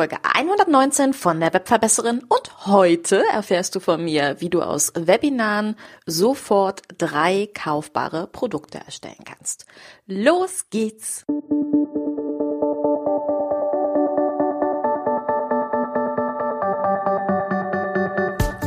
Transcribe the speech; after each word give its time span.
Folge 0.00 0.16
119 0.22 1.12
von 1.12 1.40
der 1.40 1.52
Webverbesserin 1.52 2.22
und 2.26 2.66
heute 2.66 3.22
erfährst 3.34 3.74
du 3.74 3.80
von 3.80 4.02
mir, 4.02 4.36
wie 4.38 4.48
du 4.48 4.62
aus 4.62 4.94
Webinaren 4.94 5.76
sofort 6.06 6.80
drei 6.96 7.50
kaufbare 7.52 8.26
Produkte 8.26 8.78
erstellen 8.78 9.22
kannst. 9.26 9.66
Los 10.06 10.70
geht's! 10.70 11.26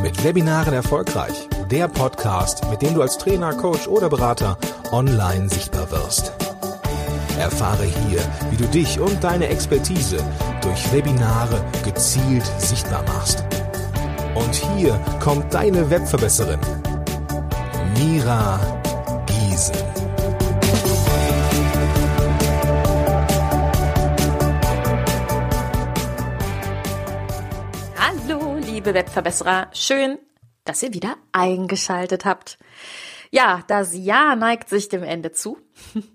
Mit 0.02 0.22
Webinaren 0.22 0.72
erfolgreich. 0.72 1.48
Der 1.68 1.88
Podcast, 1.88 2.70
mit 2.70 2.80
dem 2.80 2.94
du 2.94 3.02
als 3.02 3.18
Trainer, 3.18 3.54
Coach 3.54 3.88
oder 3.88 4.08
Berater 4.08 4.56
online 4.92 5.48
sichtbar 5.48 5.90
wirst. 5.90 6.32
Erfahre 7.38 7.84
hier, 7.84 8.20
wie 8.50 8.56
du 8.56 8.66
dich 8.68 9.00
und 9.00 9.22
deine 9.22 9.48
Expertise 9.48 10.18
durch 10.62 10.92
Webinare 10.92 11.64
gezielt 11.84 12.44
sichtbar 12.58 13.02
machst. 13.02 13.44
Und 14.34 14.54
hier 14.54 14.98
kommt 15.20 15.52
deine 15.52 15.90
Webverbesserin, 15.90 16.60
Mira 17.98 18.60
Giesen. 19.26 19.74
Hallo, 27.96 28.56
liebe 28.58 28.94
Webverbesserer. 28.94 29.68
Schön, 29.72 30.18
dass 30.64 30.82
ihr 30.82 30.94
wieder 30.94 31.16
eingeschaltet 31.32 32.24
habt. 32.24 32.58
Ja, 33.30 33.64
das 33.66 33.96
Jahr 33.96 34.36
neigt 34.36 34.68
sich 34.68 34.88
dem 34.88 35.02
Ende 35.02 35.32
zu. 35.32 35.58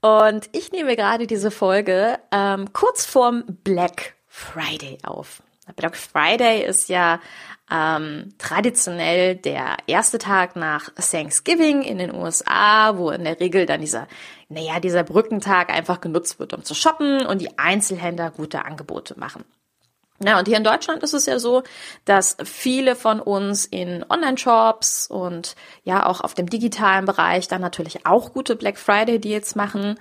Und 0.00 0.48
ich 0.52 0.72
nehme 0.72 0.96
gerade 0.96 1.26
diese 1.26 1.50
Folge 1.50 2.18
ähm, 2.32 2.72
kurz 2.72 3.06
vorm 3.06 3.44
Black 3.64 4.14
Friday 4.28 4.98
auf. 5.02 5.42
Black 5.74 5.96
Friday 5.96 6.64
ist 6.64 6.88
ja 6.88 7.20
ähm, 7.70 8.34
traditionell 8.38 9.34
der 9.34 9.76
erste 9.86 10.18
Tag 10.18 10.54
nach 10.54 10.90
Thanksgiving 10.94 11.82
in 11.82 11.98
den 11.98 12.14
USA, 12.14 12.96
wo 12.96 13.10
in 13.10 13.24
der 13.24 13.40
Regel 13.40 13.66
dann 13.66 13.80
dieser, 13.80 14.06
naja, 14.48 14.78
dieser 14.78 15.02
Brückentag 15.02 15.70
einfach 15.70 16.00
genutzt 16.00 16.38
wird, 16.38 16.52
um 16.52 16.62
zu 16.62 16.74
shoppen 16.74 17.26
und 17.26 17.40
die 17.40 17.58
Einzelhändler 17.58 18.30
gute 18.30 18.64
Angebote 18.64 19.18
machen. 19.18 19.44
Ja, 20.24 20.38
und 20.38 20.48
hier 20.48 20.56
in 20.56 20.64
Deutschland 20.64 21.02
ist 21.02 21.12
es 21.12 21.26
ja 21.26 21.38
so, 21.38 21.62
dass 22.04 22.36
viele 22.44 22.96
von 22.96 23.20
uns 23.20 23.66
in 23.66 24.04
Online-Shops 24.08 25.08
und 25.08 25.56
ja 25.84 26.06
auch 26.06 26.20
auf 26.22 26.34
dem 26.34 26.48
digitalen 26.48 27.04
Bereich 27.04 27.48
dann 27.48 27.60
natürlich 27.60 28.06
auch 28.06 28.32
gute 28.32 28.56
Black 28.56 28.78
Friday-Deals 28.78 29.54
machen. 29.56 29.98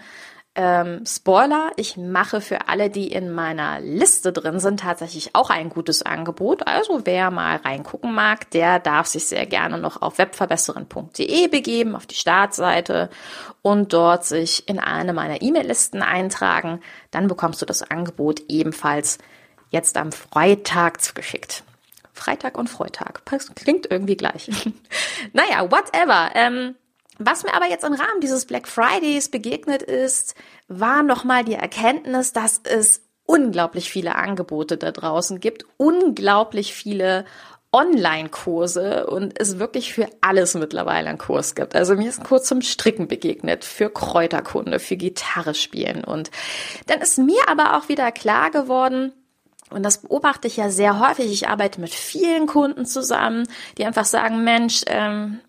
Ähm, 0.57 1.03
Spoiler, 1.05 1.71
ich 1.75 1.97
mache 1.97 2.39
für 2.39 2.69
alle, 2.69 2.89
die 2.89 3.11
in 3.11 3.29
meiner 3.29 3.81
Liste 3.81 4.31
drin 4.31 4.61
sind, 4.61 4.79
tatsächlich 4.79 5.31
auch 5.33 5.49
ein 5.49 5.67
gutes 5.67 6.01
Angebot. 6.01 6.65
Also 6.65 7.01
wer 7.03 7.29
mal 7.29 7.57
reingucken 7.57 8.13
mag, 8.13 8.49
der 8.51 8.79
darf 8.79 9.07
sich 9.07 9.27
sehr 9.27 9.45
gerne 9.45 9.77
noch 9.77 10.01
auf 10.01 10.17
webverbesserin.de 10.17 11.49
begeben, 11.49 11.93
auf 11.93 12.05
die 12.05 12.15
Startseite 12.15 13.09
und 13.63 13.91
dort 13.91 14.23
sich 14.23 14.69
in 14.69 14.79
eine 14.79 15.11
meiner 15.11 15.41
E-Mail-Listen 15.41 16.01
eintragen. 16.01 16.79
Dann 17.11 17.27
bekommst 17.27 17.61
du 17.61 17.65
das 17.65 17.83
Angebot 17.83 18.43
ebenfalls 18.47 19.17
jetzt 19.75 19.97
am 19.97 20.11
Freitag 20.11 21.01
zugeschickt. 21.01 21.63
Freitag 22.13 22.57
und 22.57 22.69
Freitag. 22.69 23.23
Klingt 23.55 23.91
irgendwie 23.91 24.15
gleich. 24.15 24.49
naja, 25.33 25.69
whatever. 25.69 26.31
Ähm, 26.33 26.75
was 27.17 27.43
mir 27.43 27.53
aber 27.53 27.67
jetzt 27.67 27.83
im 27.83 27.93
Rahmen 27.93 28.21
dieses 28.21 28.45
Black 28.45 28.67
Fridays 28.67 29.29
begegnet 29.29 29.83
ist, 29.83 30.33
war 30.67 31.03
nochmal 31.03 31.43
die 31.43 31.55
Erkenntnis, 31.55 32.31
dass 32.31 32.61
es 32.63 33.01
unglaublich 33.25 33.89
viele 33.89 34.15
Angebote 34.15 34.77
da 34.77 34.91
draußen 34.91 35.39
gibt, 35.39 35.65
unglaublich 35.77 36.73
viele 36.73 37.25
Online-Kurse 37.71 39.07
und 39.07 39.37
es 39.37 39.59
wirklich 39.59 39.93
für 39.93 40.07
alles 40.21 40.53
mittlerweile 40.53 41.09
einen 41.09 41.17
Kurs 41.17 41.55
gibt. 41.55 41.75
Also 41.75 41.95
mir 41.95 42.07
ist 42.07 42.19
ein 42.19 42.25
Kurs 42.25 42.45
zum 42.45 42.61
Stricken 42.61 43.09
begegnet, 43.09 43.65
für 43.65 43.89
Kräuterkunde, 43.89 44.79
für 44.79 44.95
Gitarre 44.95 45.53
spielen 45.53 46.05
und 46.05 46.31
dann 46.87 47.01
ist 47.01 47.17
mir 47.17 47.41
aber 47.47 47.77
auch 47.77 47.89
wieder 47.89 48.13
klar 48.13 48.49
geworden, 48.51 49.11
und 49.71 49.83
das 49.83 49.99
beobachte 49.99 50.47
ich 50.47 50.57
ja 50.57 50.69
sehr 50.69 50.99
häufig. 50.99 51.31
Ich 51.31 51.47
arbeite 51.47 51.81
mit 51.81 51.93
vielen 51.93 52.45
Kunden 52.47 52.85
zusammen, 52.85 53.47
die 53.77 53.85
einfach 53.85 54.05
sagen, 54.05 54.43
Mensch, 54.43 54.83
ähm, 54.87 55.41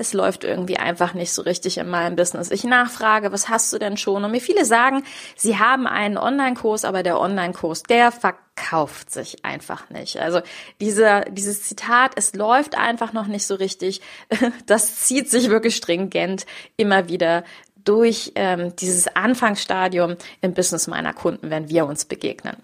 es 0.00 0.12
läuft 0.12 0.44
irgendwie 0.44 0.76
einfach 0.76 1.12
nicht 1.12 1.32
so 1.32 1.42
richtig 1.42 1.76
in 1.76 1.88
meinem 1.88 2.14
Business. 2.14 2.52
Ich 2.52 2.62
nachfrage, 2.62 3.32
was 3.32 3.48
hast 3.48 3.72
du 3.72 3.78
denn 3.78 3.96
schon? 3.96 4.24
Und 4.24 4.30
mir 4.30 4.40
viele 4.40 4.64
sagen, 4.64 5.02
sie 5.34 5.58
haben 5.58 5.88
einen 5.88 6.16
Online-Kurs, 6.16 6.84
aber 6.84 7.02
der 7.02 7.18
Online-Kurs, 7.20 7.82
der 7.82 8.12
verkauft 8.12 9.10
sich 9.10 9.44
einfach 9.44 9.90
nicht. 9.90 10.20
Also 10.20 10.40
dieser, 10.80 11.22
dieses 11.22 11.64
Zitat, 11.64 12.12
es 12.14 12.34
läuft 12.34 12.78
einfach 12.78 13.12
noch 13.12 13.26
nicht 13.26 13.44
so 13.44 13.56
richtig, 13.56 14.00
das 14.66 15.00
zieht 15.00 15.30
sich 15.30 15.50
wirklich 15.50 15.74
stringent 15.74 16.46
immer 16.76 17.08
wieder 17.08 17.42
durch 17.84 18.32
ähm, 18.36 18.76
dieses 18.76 19.08
Anfangsstadium 19.16 20.16
im 20.42 20.54
Business 20.54 20.86
meiner 20.86 21.12
Kunden, 21.12 21.50
wenn 21.50 21.68
wir 21.68 21.86
uns 21.86 22.04
begegnen. 22.04 22.56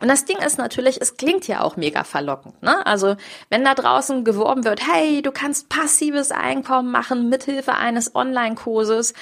Und 0.00 0.08
das 0.08 0.24
Ding 0.24 0.38
ist 0.38 0.58
natürlich, 0.58 1.00
es 1.00 1.16
klingt 1.16 1.46
ja 1.46 1.62
auch 1.62 1.76
mega 1.76 2.04
verlockend. 2.04 2.62
Ne? 2.62 2.84
Also 2.84 3.16
wenn 3.48 3.64
da 3.64 3.74
draußen 3.74 4.24
geworben 4.24 4.64
wird, 4.64 4.86
hey, 4.86 5.22
du 5.22 5.30
kannst 5.30 5.68
passives 5.68 6.32
Einkommen 6.32 6.90
machen 6.90 7.28
mithilfe 7.28 7.74
eines 7.74 8.14
Online-Kurses, 8.14 9.14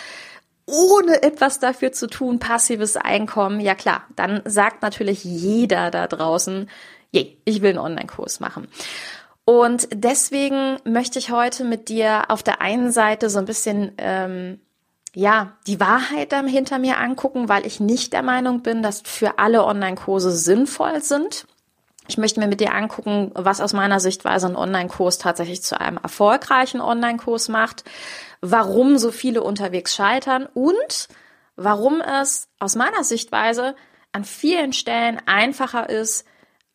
ohne 0.66 1.22
etwas 1.22 1.58
dafür 1.58 1.92
zu 1.92 2.06
tun, 2.06 2.38
passives 2.38 2.96
Einkommen, 2.96 3.60
ja 3.60 3.74
klar, 3.74 4.06
dann 4.16 4.40
sagt 4.44 4.82
natürlich 4.82 5.24
jeder 5.24 5.90
da 5.90 6.06
draußen, 6.06 6.70
je, 7.10 7.36
ich 7.44 7.60
will 7.60 7.70
einen 7.70 7.78
Online-Kurs 7.78 8.40
machen. 8.40 8.68
Und 9.44 9.88
deswegen 9.92 10.78
möchte 10.84 11.18
ich 11.18 11.30
heute 11.30 11.64
mit 11.64 11.88
dir 11.88 12.30
auf 12.30 12.42
der 12.42 12.62
einen 12.62 12.92
Seite 12.92 13.28
so 13.28 13.38
ein 13.38 13.44
bisschen 13.44 13.92
ähm, 13.98 14.60
ja, 15.14 15.52
die 15.66 15.78
Wahrheit 15.78 16.32
hinter 16.32 16.78
mir 16.78 16.98
angucken, 16.98 17.48
weil 17.48 17.66
ich 17.66 17.80
nicht 17.80 18.12
der 18.12 18.22
Meinung 18.22 18.62
bin, 18.62 18.82
dass 18.82 19.02
für 19.02 19.38
alle 19.38 19.64
Online-Kurse 19.64 20.32
sinnvoll 20.32 21.02
sind. 21.02 21.46
Ich 22.08 22.18
möchte 22.18 22.40
mir 22.40 22.48
mit 22.48 22.60
dir 22.60 22.74
angucken, 22.74 23.30
was 23.34 23.60
aus 23.60 23.74
meiner 23.74 24.00
Sichtweise 24.00 24.46
ein 24.48 24.56
Online-Kurs 24.56 25.18
tatsächlich 25.18 25.62
zu 25.62 25.80
einem 25.80 25.98
erfolgreichen 25.98 26.80
Online-Kurs 26.80 27.48
macht, 27.48 27.84
warum 28.40 28.98
so 28.98 29.10
viele 29.10 29.42
unterwegs 29.42 29.94
scheitern 29.94 30.48
und 30.54 31.08
warum 31.56 32.00
es 32.00 32.48
aus 32.58 32.74
meiner 32.74 33.04
Sichtweise 33.04 33.76
an 34.12 34.24
vielen 34.24 34.72
Stellen 34.72 35.20
einfacher 35.26 35.88
ist, 35.88 36.26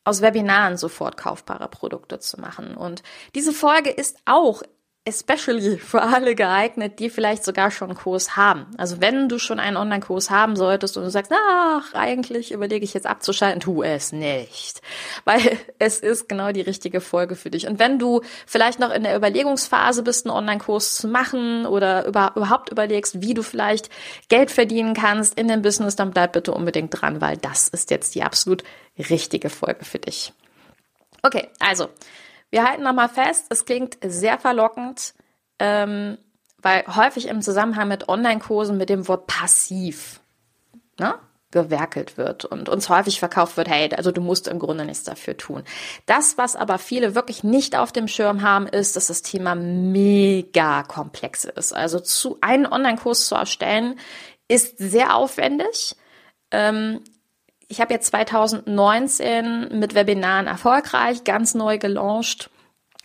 aus 0.03 0.21
Webinaren 0.21 0.77
sofort 0.77 1.17
kaufbare 1.17 1.67
Produkte 1.67 2.19
zu 2.19 2.39
machen. 2.39 2.77
Und 2.77 3.03
diese 3.35 3.51
Folge 3.51 3.89
ist 3.89 4.17
auch 4.25 4.63
especially 5.07 5.77
für 5.77 6.01
alle 6.01 6.35
geeignet, 6.35 6.99
die 6.99 7.09
vielleicht 7.09 7.45
sogar 7.45 7.71
schon 7.71 7.89
einen 7.89 7.97
Kurs 7.97 8.35
haben. 8.35 8.65
Also 8.77 8.99
wenn 8.99 9.29
du 9.29 9.39
schon 9.39 9.57
einen 9.57 9.77
Online-Kurs 9.77 10.29
haben 10.29 10.57
solltest 10.57 10.97
und 10.97 11.03
du 11.03 11.09
sagst, 11.09 11.31
ach, 11.33 11.93
eigentlich 11.93 12.51
überlege 12.51 12.83
ich 12.83 12.93
jetzt 12.93 13.07
abzuschalten, 13.07 13.61
tu 13.61 13.83
es 13.83 14.11
nicht. 14.11 14.81
Weil 15.23 15.57
es 15.79 15.99
ist 15.99 16.27
genau 16.27 16.51
die 16.51 16.61
richtige 16.61 16.99
Folge 16.99 17.35
für 17.35 17.49
dich. 17.49 17.67
Und 17.67 17.79
wenn 17.79 17.99
du 17.99 18.21
vielleicht 18.45 18.79
noch 18.79 18.91
in 18.91 19.03
der 19.03 19.15
Überlegungsphase 19.15 20.03
bist, 20.03 20.25
einen 20.25 20.35
Online-Kurs 20.35 20.95
zu 20.95 21.07
machen 21.07 21.65
oder 21.65 22.05
über, 22.05 22.33
überhaupt 22.35 22.69
überlegst, 22.69 23.21
wie 23.21 23.33
du 23.33 23.43
vielleicht 23.43 23.89
Geld 24.27 24.51
verdienen 24.51 24.93
kannst 24.93 25.39
in 25.39 25.47
dem 25.47 25.61
Business, 25.61 25.95
dann 25.95 26.11
bleib 26.11 26.33
bitte 26.33 26.51
unbedingt 26.51 27.01
dran, 27.01 27.21
weil 27.21 27.37
das 27.37 27.69
ist 27.69 27.91
jetzt 27.91 28.13
die 28.13 28.23
absolut 28.23 28.63
richtige 28.97 29.49
Folge 29.49 29.85
für 29.85 29.99
dich. 29.99 30.33
Okay, 31.23 31.47
also 31.59 31.87
wir 32.49 32.63
halten 32.63 32.83
nochmal 32.83 33.09
fest, 33.09 33.47
es 33.49 33.65
klingt 33.65 33.97
sehr 34.03 34.39
verlockend, 34.39 35.13
ähm, 35.59 36.17
weil 36.61 36.83
häufig 36.87 37.27
im 37.27 37.41
Zusammenhang 37.41 37.87
mit 37.87 38.09
Online-Kursen 38.09 38.77
mit 38.77 38.89
dem 38.89 39.07
Wort 39.07 39.27
passiv 39.27 40.21
ne, 40.99 41.15
gewerkelt 41.51 42.17
wird 42.17 42.45
und 42.45 42.67
uns 42.67 42.89
häufig 42.89 43.19
verkauft 43.19 43.57
wird, 43.57 43.69
hey, 43.69 43.93
also 43.95 44.11
du 44.11 44.21
musst 44.21 44.47
im 44.47 44.59
Grunde 44.59 44.85
nichts 44.85 45.03
dafür 45.03 45.37
tun. 45.37 45.63
Das, 46.05 46.37
was 46.37 46.55
aber 46.55 46.77
viele 46.77 47.15
wirklich 47.15 47.43
nicht 47.43 47.77
auf 47.77 47.91
dem 47.91 48.07
Schirm 48.07 48.41
haben, 48.41 48.67
ist, 48.67 48.95
dass 48.95 49.07
das 49.07 49.21
Thema 49.21 49.55
mega 49.55 50.83
komplex 50.83 51.45
ist. 51.45 51.73
Also 51.73 51.99
zu 51.99 52.37
einen 52.41 52.65
Online-Kurs 52.65 53.27
zu 53.27 53.35
erstellen, 53.35 53.99
ist 54.47 54.77
sehr 54.77 55.15
aufwendig. 55.15 55.95
Ähm, 56.51 57.01
ich 57.67 57.81
habe 57.81 57.93
jetzt 57.93 58.07
2019 58.07 59.79
mit 59.79 59.93
Webinaren 59.93 60.47
erfolgreich, 60.47 61.23
ganz 61.23 61.53
neu 61.53 61.77
gelauncht. 61.77 62.49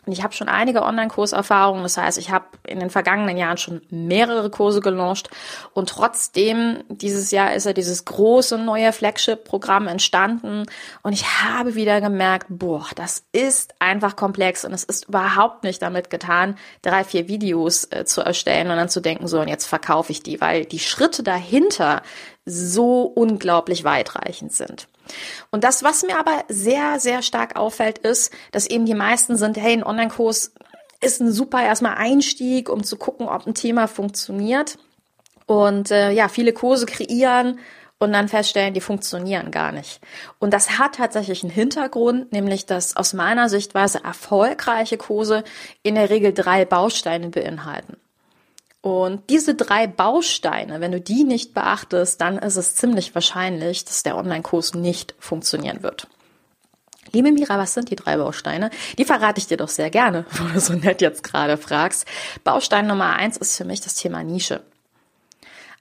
Und 0.04 0.12
ich 0.12 0.25
habe 0.25 0.34
schon 0.34 0.49
einige 0.49 0.82
Online-Kurserfahrungen. 0.82 1.84
Das 1.84 1.96
heißt, 1.96 2.19
ich 2.19 2.31
habe 2.31 2.46
in 2.66 2.81
den 2.81 2.90
vergangenen 2.90 3.37
Jahren 3.37 3.56
schon 3.56 3.82
mehrere 3.88 4.50
Kurse 4.50 4.81
gelauncht. 4.81 5.31
Und 5.75 5.88
trotzdem, 5.88 6.82
dieses 6.88 7.31
Jahr 7.31 7.54
ist 7.54 7.66
ja 7.66 7.72
dieses 7.72 8.04
große 8.04 8.58
neue 8.58 8.93
Flagship-Programm 8.93 9.87
entstanden. 9.87 10.64
Und 11.02 11.12
ich 11.12 11.25
habe 11.44 11.76
wieder 11.76 12.00
gemerkt, 12.00 12.46
boah, 12.49 12.87
das 12.96 13.25
ist 13.31 13.75
einfach 13.78 14.16
komplex. 14.16 14.64
Und 14.64 14.72
es 14.72 14.82
ist 14.82 15.08
überhaupt 15.08 15.62
nicht 15.62 15.81
damit 15.81 16.10
getan, 16.10 16.56
drei, 16.82 17.04
vier 17.04 17.28
Videos 17.28 17.84
äh, 17.93 18.04
zu 18.04 18.22
erstellen 18.22 18.70
und 18.70 18.76
dann 18.76 18.88
zu 18.88 19.00
denken, 19.00 19.28
so, 19.28 19.40
und 19.40 19.46
jetzt 19.46 19.66
verkaufe 19.66 20.10
ich 20.10 20.20
die. 20.20 20.40
Weil 20.40 20.64
die 20.64 20.81
Schritte 20.81 21.22
dahinter 21.22 22.02
so 22.44 23.02
unglaublich 23.04 23.84
weitreichend 23.84 24.52
sind. 24.52 24.88
Und 25.50 25.64
das, 25.64 25.82
was 25.82 26.02
mir 26.02 26.19
aber 26.19 26.44
sehr, 26.49 26.99
sehr 27.00 27.22
stark 27.22 27.56
auffällt, 27.56 27.99
ist, 27.99 28.32
dass 28.52 28.66
eben 28.66 28.87
die 28.87 28.94
meisten 28.94 29.37
sind, 29.37 29.56
hey, 29.56 29.72
ein 29.72 29.84
Online-Kurs 29.84 30.54
ist 31.00 31.20
ein 31.20 31.32
super 31.32 31.62
erstmal 31.62 31.96
Einstieg, 31.96 32.69
um 32.69 32.84
zu 32.84 32.96
gucken, 32.96 33.28
ob 33.28 33.46
ein 33.46 33.54
Thema 33.54 33.88
funktioniert. 33.88 34.78
Und 35.46 35.90
äh, 35.90 36.12
ja, 36.12 36.28
viele 36.28 36.52
Kurse 36.52 36.87
kreieren 36.87 37.58
und 37.99 38.12
dann 38.12 38.28
feststellen, 38.28 38.75
die 38.75 38.81
funktionieren 38.81 39.50
gar 39.50 39.72
nicht. 39.72 40.00
Und 40.38 40.52
das 40.52 40.78
hat 40.78 40.96
tatsächlich 40.96 41.43
einen 41.43 41.52
Hintergrund, 41.52 42.32
nämlich 42.32 42.66
dass 42.66 42.96
aus 42.96 43.12
meiner 43.12 43.49
Sichtweise 43.49 44.02
erfolgreiche 44.02 44.96
Kurse 44.96 45.44
in 45.82 45.94
der 45.94 46.10
Regel 46.10 46.32
drei 46.32 46.64
Bausteine 46.64 47.28
beinhalten. 47.28 47.96
Und 48.82 49.31
diese 49.31 49.55
drei 49.55 49.87
Bausteine, 49.87 50.81
wenn 50.81 50.90
du 50.90 51.00
die 51.00 51.23
nicht 51.23 51.55
beachtest, 51.55 52.20
dann 52.20 52.37
ist 52.38 52.56
es 52.56 52.75
ziemlich 52.75 53.14
wahrscheinlich, 53.14 53.84
dass 53.84 54.02
der 54.02 54.17
Online-Kurs 54.17 54.75
nicht 54.75 55.14
funktionieren 55.20 55.84
wird. 55.84 56.08
Liebe 57.12 57.31
Mira, 57.31 57.58
was 57.58 57.75
sind 57.75 57.90
die 57.90 57.96
drei 57.96 58.17
Bausteine? 58.17 58.70
Die 58.99 59.05
verrate 59.05 59.38
ich 59.38 59.46
dir 59.46 59.56
doch 59.56 59.69
sehr 59.69 59.88
gerne, 59.88 60.26
wo 60.32 60.52
du 60.52 60.58
so 60.58 60.73
nett 60.73 61.00
jetzt 61.00 61.23
gerade 61.23 61.56
fragst. 61.56 62.06
Baustein 62.43 62.88
Nummer 62.88 63.14
eins 63.14 63.37
ist 63.37 63.56
für 63.56 63.64
mich 63.64 63.81
das 63.81 63.94
Thema 63.94 64.25
Nische. 64.25 64.62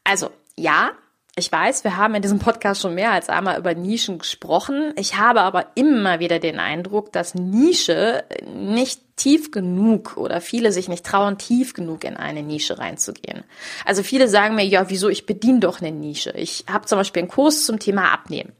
Also, 0.04 0.30
ja, 0.56 0.92
ich 1.38 1.50
weiß, 1.50 1.86
wir 1.86 1.96
haben 1.96 2.14
in 2.14 2.22
diesem 2.22 2.40
Podcast 2.40 2.82
schon 2.82 2.94
mehr 2.94 3.12
als 3.12 3.30
einmal 3.30 3.58
über 3.58 3.74
Nischen 3.74 4.20
gesprochen. 4.20 4.94
Ich 4.98 5.18
habe 5.18 5.42
aber 5.42 5.68
immer 5.76 6.20
wieder 6.20 6.40
den 6.40 6.60
Eindruck, 6.60 7.14
dass 7.14 7.36
Nische 7.36 8.26
nicht 8.54 9.02
tief 9.16 9.50
genug 9.50 10.18
oder 10.18 10.42
viele 10.42 10.74
sich 10.74 10.90
nicht 10.90 11.06
trauen, 11.06 11.38
tief 11.38 11.74
genug 11.74 12.04
in 12.04 12.18
eine 12.18 12.44
Nische 12.44 12.80
reinzugehen. 12.80 13.46
Also 13.86 14.04
viele 14.04 14.28
sagen 14.28 14.56
mir, 14.56 14.66
ja, 14.66 14.90
wieso, 14.90 15.08
ich 15.08 15.26
bediene 15.26 15.62
doch 15.62 15.80
eine 15.80 15.92
Nische. 15.92 16.32
Ich 16.32 16.66
habe 16.70 16.86
zum 16.86 16.98
Beispiel 16.98 17.22
einen 17.22 17.32
Kurs 17.32 17.66
zum 17.66 17.80
Thema 17.80 18.12
Abnehmen. 18.12 18.52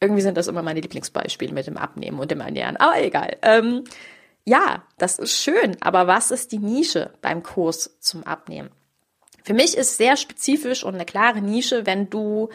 Irgendwie 0.00 0.22
sind 0.22 0.36
das 0.36 0.48
immer 0.48 0.62
meine 0.62 0.80
Lieblingsbeispiele 0.80 1.52
mit 1.52 1.68
dem 1.68 1.76
Abnehmen 1.76 2.18
und 2.18 2.32
dem 2.32 2.40
Ernähren. 2.40 2.76
Aber 2.76 3.00
egal. 3.00 3.36
Ähm, 3.42 3.84
ja, 4.44 4.82
das 4.98 5.20
ist 5.20 5.40
schön. 5.40 5.76
Aber 5.80 6.08
was 6.08 6.32
ist 6.32 6.50
die 6.50 6.58
Nische 6.58 7.12
beim 7.20 7.44
Kurs 7.44 8.00
zum 8.00 8.24
Abnehmen? 8.24 8.70
Für 9.44 9.54
mich 9.54 9.76
ist 9.76 9.96
sehr 9.96 10.16
spezifisch 10.16 10.84
und 10.84 10.94
eine 10.94 11.04
klare 11.04 11.40
Nische, 11.40 11.86
wenn 11.86 12.10
du 12.10 12.48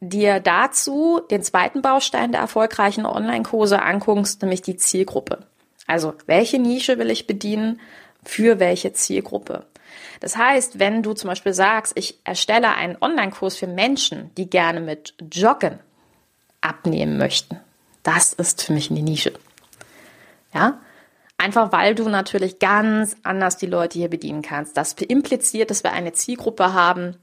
dir 0.00 0.40
dazu 0.40 1.20
den 1.30 1.42
zweiten 1.42 1.82
Baustein 1.82 2.32
der 2.32 2.40
erfolgreichen 2.42 3.06
Online-Kurse 3.06 3.80
anguckst, 3.80 4.42
nämlich 4.42 4.62
die 4.62 4.76
Zielgruppe. 4.76 5.46
Also, 5.86 6.14
welche 6.26 6.58
Nische 6.58 6.98
will 6.98 7.10
ich 7.10 7.26
bedienen? 7.26 7.80
Für 8.24 8.58
welche 8.58 8.92
Zielgruppe? 8.92 9.66
Das 10.20 10.36
heißt, 10.36 10.78
wenn 10.78 11.02
du 11.02 11.12
zum 11.12 11.28
Beispiel 11.28 11.52
sagst, 11.52 11.92
ich 11.96 12.18
erstelle 12.24 12.74
einen 12.74 12.96
Online-Kurs 13.00 13.56
für 13.56 13.66
Menschen, 13.66 14.30
die 14.36 14.48
gerne 14.48 14.80
mit 14.80 15.14
Joggen 15.30 15.78
abnehmen 16.60 17.18
möchten, 17.18 17.60
das 18.02 18.32
ist 18.32 18.62
für 18.62 18.72
mich 18.72 18.90
eine 18.90 19.02
Nische. 19.02 19.32
Ja? 20.54 20.80
Einfach 21.36 21.72
weil 21.72 21.94
du 21.94 22.08
natürlich 22.08 22.58
ganz 22.58 23.16
anders 23.22 23.56
die 23.56 23.66
Leute 23.66 23.98
hier 23.98 24.08
bedienen 24.08 24.42
kannst. 24.42 24.76
Das 24.76 24.92
impliziert, 24.94 25.70
dass 25.70 25.84
wir 25.84 25.92
eine 25.92 26.12
Zielgruppe 26.12 26.72
haben, 26.72 27.16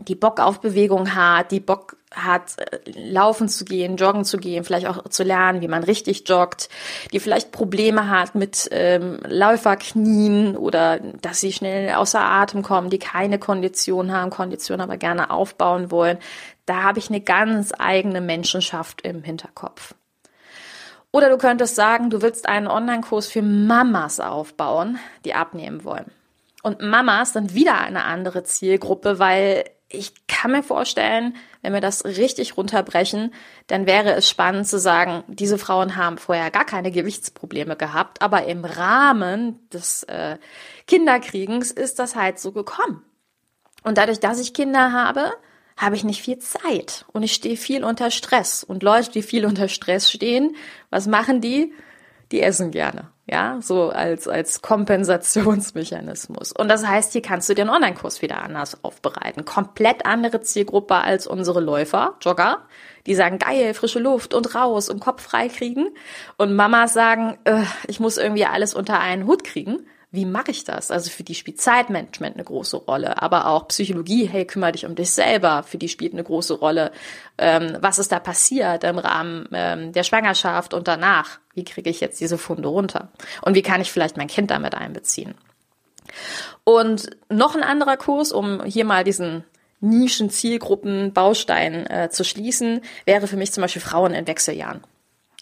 die 0.00 0.14
Bock 0.14 0.40
auf 0.40 0.60
Bewegung 0.60 1.14
hat, 1.14 1.50
die 1.50 1.60
Bock 1.60 1.96
hat, 2.12 2.58
äh, 2.58 2.78
laufen 2.94 3.48
zu 3.48 3.64
gehen, 3.64 3.96
joggen 3.96 4.24
zu 4.24 4.38
gehen, 4.38 4.64
vielleicht 4.64 4.86
auch 4.86 5.08
zu 5.08 5.24
lernen, 5.24 5.60
wie 5.60 5.68
man 5.68 5.82
richtig 5.82 6.28
joggt, 6.28 6.68
die 7.12 7.20
vielleicht 7.20 7.52
Probleme 7.52 8.08
hat 8.08 8.34
mit 8.34 8.68
ähm, 8.70 9.18
Läuferknien 9.26 10.56
oder 10.56 11.00
dass 11.00 11.40
sie 11.40 11.52
schnell 11.52 11.94
außer 11.94 12.20
Atem 12.20 12.62
kommen, 12.62 12.90
die 12.90 12.98
keine 12.98 13.38
Kondition 13.38 14.12
haben, 14.12 14.30
Kondition 14.30 14.80
aber 14.80 14.96
gerne 14.96 15.30
aufbauen 15.30 15.90
wollen. 15.90 16.18
Da 16.66 16.82
habe 16.82 16.98
ich 16.98 17.10
eine 17.10 17.20
ganz 17.20 17.72
eigene 17.78 18.20
Menschenschaft 18.20 19.02
im 19.02 19.22
Hinterkopf. 19.22 19.94
Oder 21.18 21.30
du 21.30 21.36
könntest 21.36 21.74
sagen, 21.74 22.10
du 22.10 22.22
willst 22.22 22.48
einen 22.48 22.68
Online-Kurs 22.68 23.26
für 23.26 23.42
Mamas 23.42 24.20
aufbauen, 24.20 25.00
die 25.24 25.34
abnehmen 25.34 25.82
wollen. 25.82 26.12
Und 26.62 26.80
Mamas 26.80 27.32
sind 27.32 27.54
wieder 27.54 27.76
eine 27.80 28.04
andere 28.04 28.44
Zielgruppe, 28.44 29.18
weil 29.18 29.64
ich 29.88 30.12
kann 30.28 30.52
mir 30.52 30.62
vorstellen, 30.62 31.34
wenn 31.60 31.72
wir 31.72 31.80
das 31.80 32.04
richtig 32.04 32.56
runterbrechen, 32.56 33.34
dann 33.66 33.88
wäre 33.88 34.14
es 34.14 34.28
spannend 34.28 34.68
zu 34.68 34.78
sagen, 34.78 35.24
diese 35.26 35.58
Frauen 35.58 35.96
haben 35.96 36.18
vorher 36.18 36.52
gar 36.52 36.64
keine 36.64 36.92
Gewichtsprobleme 36.92 37.74
gehabt, 37.74 38.22
aber 38.22 38.44
im 38.44 38.64
Rahmen 38.64 39.68
des 39.70 40.04
äh, 40.04 40.38
Kinderkriegens 40.86 41.72
ist 41.72 41.98
das 41.98 42.14
halt 42.14 42.38
so 42.38 42.52
gekommen. 42.52 43.02
Und 43.82 43.98
dadurch, 43.98 44.20
dass 44.20 44.38
ich 44.38 44.54
Kinder 44.54 44.92
habe, 44.92 45.32
habe 45.78 45.94
ich 45.94 46.04
nicht 46.04 46.20
viel 46.20 46.38
Zeit 46.38 47.06
und 47.12 47.22
ich 47.22 47.32
stehe 47.32 47.56
viel 47.56 47.84
unter 47.84 48.10
Stress. 48.10 48.64
Und 48.64 48.82
Leute, 48.82 49.12
die 49.12 49.22
viel 49.22 49.46
unter 49.46 49.68
Stress 49.68 50.10
stehen, 50.10 50.56
was 50.90 51.06
machen 51.06 51.40
die? 51.40 51.72
Die 52.32 52.42
essen 52.42 52.72
gerne. 52.72 53.10
Ja, 53.30 53.58
so 53.60 53.90
als, 53.90 54.26
als 54.26 54.60
Kompensationsmechanismus. 54.62 56.52
Und 56.52 56.68
das 56.68 56.86
heißt, 56.86 57.12
hier 57.12 57.22
kannst 57.22 57.48
du 57.48 57.54
den 57.54 57.68
Online-Kurs 57.68 58.22
wieder 58.22 58.42
anders 58.42 58.82
aufbereiten. 58.82 59.44
Komplett 59.44 60.04
andere 60.04 60.40
Zielgruppe 60.40 60.96
als 60.96 61.26
unsere 61.26 61.60
Läufer, 61.60 62.16
Jogger, 62.22 62.62
die 63.06 63.14
sagen, 63.14 63.38
geil, 63.38 63.72
frische 63.74 63.98
Luft 63.98 64.34
und 64.34 64.54
raus 64.54 64.88
und 64.88 65.00
Kopf 65.00 65.22
frei 65.22 65.48
kriegen. 65.48 65.88
Und 66.38 66.56
Mamas 66.56 66.92
sagen, 66.92 67.38
äh, 67.44 67.64
ich 67.86 68.00
muss 68.00 68.16
irgendwie 68.16 68.46
alles 68.46 68.74
unter 68.74 68.98
einen 68.98 69.26
Hut 69.26 69.44
kriegen 69.44 69.86
wie 70.10 70.24
mache 70.24 70.50
ich 70.50 70.64
das? 70.64 70.90
Also 70.90 71.10
für 71.10 71.22
die 71.22 71.34
spielt 71.34 71.60
Zeitmanagement 71.60 72.36
eine 72.36 72.44
große 72.44 72.78
Rolle, 72.78 73.20
aber 73.20 73.46
auch 73.46 73.68
Psychologie, 73.68 74.26
hey, 74.26 74.46
kümmere 74.46 74.72
dich 74.72 74.86
um 74.86 74.94
dich 74.94 75.10
selber, 75.10 75.62
für 75.62 75.76
die 75.76 75.88
spielt 75.88 76.14
eine 76.14 76.24
große 76.24 76.54
Rolle. 76.54 76.92
Ähm, 77.36 77.76
was 77.80 77.98
ist 77.98 78.10
da 78.10 78.18
passiert 78.18 78.84
im 78.84 78.98
Rahmen 78.98 79.48
ähm, 79.52 79.92
der 79.92 80.04
Schwangerschaft 80.04 80.72
und 80.72 80.88
danach? 80.88 81.40
Wie 81.52 81.64
kriege 81.64 81.90
ich 81.90 82.00
jetzt 82.00 82.20
diese 82.20 82.38
Funde 82.38 82.68
runter? 82.68 83.12
Und 83.42 83.54
wie 83.54 83.62
kann 83.62 83.82
ich 83.82 83.92
vielleicht 83.92 84.16
mein 84.16 84.28
Kind 84.28 84.50
damit 84.50 84.74
einbeziehen? 84.74 85.34
Und 86.64 87.10
noch 87.28 87.54
ein 87.54 87.62
anderer 87.62 87.98
Kurs, 87.98 88.32
um 88.32 88.64
hier 88.64 88.86
mal 88.86 89.04
diesen 89.04 89.44
Nischen, 89.80 90.30
Zielgruppen, 90.30 91.12
Baustein 91.12 91.86
äh, 91.86 92.08
zu 92.10 92.24
schließen, 92.24 92.80
wäre 93.04 93.26
für 93.26 93.36
mich 93.36 93.52
zum 93.52 93.60
Beispiel 93.60 93.82
Frauen 93.82 94.14
in 94.14 94.26
Wechseljahren. 94.26 94.82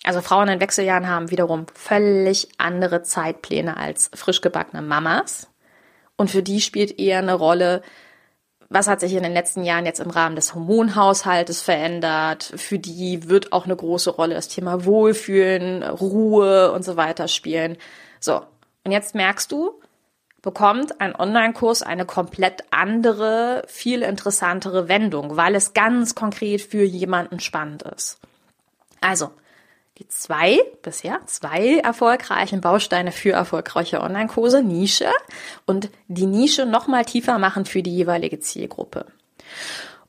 Also 0.06 0.20
Frauen 0.20 0.48
in 0.48 0.60
Wechseljahren 0.60 1.08
haben 1.08 1.32
wiederum 1.32 1.66
völlig 1.74 2.48
andere 2.58 3.02
Zeitpläne 3.02 3.76
als 3.76 4.08
frisch 4.14 4.40
gebackene 4.40 4.80
Mamas. 4.80 5.48
Und 6.16 6.30
für 6.30 6.44
die 6.44 6.60
spielt 6.60 7.00
eher 7.00 7.18
eine 7.18 7.34
Rolle, 7.34 7.82
was 8.68 8.86
hat 8.86 9.00
sich 9.00 9.14
in 9.14 9.24
den 9.24 9.32
letzten 9.32 9.64
Jahren 9.64 9.84
jetzt 9.84 9.98
im 9.98 10.10
Rahmen 10.10 10.36
des 10.36 10.54
Hormonhaushaltes 10.54 11.60
verändert? 11.60 12.52
Für 12.54 12.78
die 12.78 13.28
wird 13.28 13.52
auch 13.52 13.64
eine 13.64 13.74
große 13.74 14.10
Rolle 14.10 14.36
das 14.36 14.46
Thema 14.46 14.84
Wohlfühlen, 14.84 15.82
Ruhe 15.82 16.70
und 16.70 16.84
so 16.84 16.96
weiter 16.96 17.26
spielen. 17.26 17.76
So. 18.20 18.42
Und 18.84 18.92
jetzt 18.92 19.16
merkst 19.16 19.50
du, 19.50 19.80
bekommt 20.40 21.00
ein 21.00 21.16
Online-Kurs 21.16 21.82
eine 21.82 22.06
komplett 22.06 22.62
andere, 22.70 23.64
viel 23.66 24.02
interessantere 24.02 24.88
Wendung, 24.88 25.36
weil 25.36 25.56
es 25.56 25.74
ganz 25.74 26.14
konkret 26.14 26.62
für 26.62 26.84
jemanden 26.84 27.40
spannend 27.40 27.82
ist. 27.82 28.20
Also, 29.00 29.32
die 29.98 30.08
zwei, 30.08 30.60
bisher 30.82 31.20
zwei 31.26 31.78
erfolgreichen 31.78 32.60
Bausteine 32.60 33.12
für 33.12 33.32
erfolgreiche 33.32 34.00
Online-Kurse, 34.00 34.62
Nische 34.62 35.10
und 35.64 35.90
die 36.08 36.26
Nische 36.26 36.66
nochmal 36.66 37.04
tiefer 37.04 37.38
machen 37.38 37.64
für 37.64 37.82
die 37.82 37.94
jeweilige 37.94 38.38
Zielgruppe. 38.40 39.06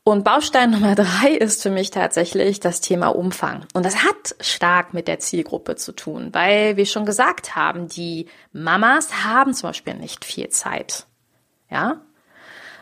Und 0.04 0.24
Baustein 0.24 0.72
Nummer 0.72 0.96
drei 0.96 1.32
ist 1.32 1.62
für 1.62 1.70
mich 1.70 1.92
tatsächlich 1.92 2.62
das 2.62 2.80
Thema 2.80 3.10
Umfang. 3.10 3.66
Und 3.74 3.86
das 3.86 4.04
hat 4.04 4.36
stark 4.40 4.94
mit 4.94 5.08
der 5.08 5.20
Zielgruppe 5.20 5.76
zu 5.76 5.92
tun, 5.92 6.30
weil 6.32 6.78
wir 6.78 6.86
schon 6.86 7.06
gesagt 7.06 7.58
haben, 7.58 7.90
die 7.90 8.28
Mamas 8.54 9.26
haben 9.26 9.54
zum 9.54 9.70
Beispiel 9.70 9.96
nicht 9.96 10.24
viel 10.24 10.48
Zeit. 10.48 11.08
Ja? 11.70 12.02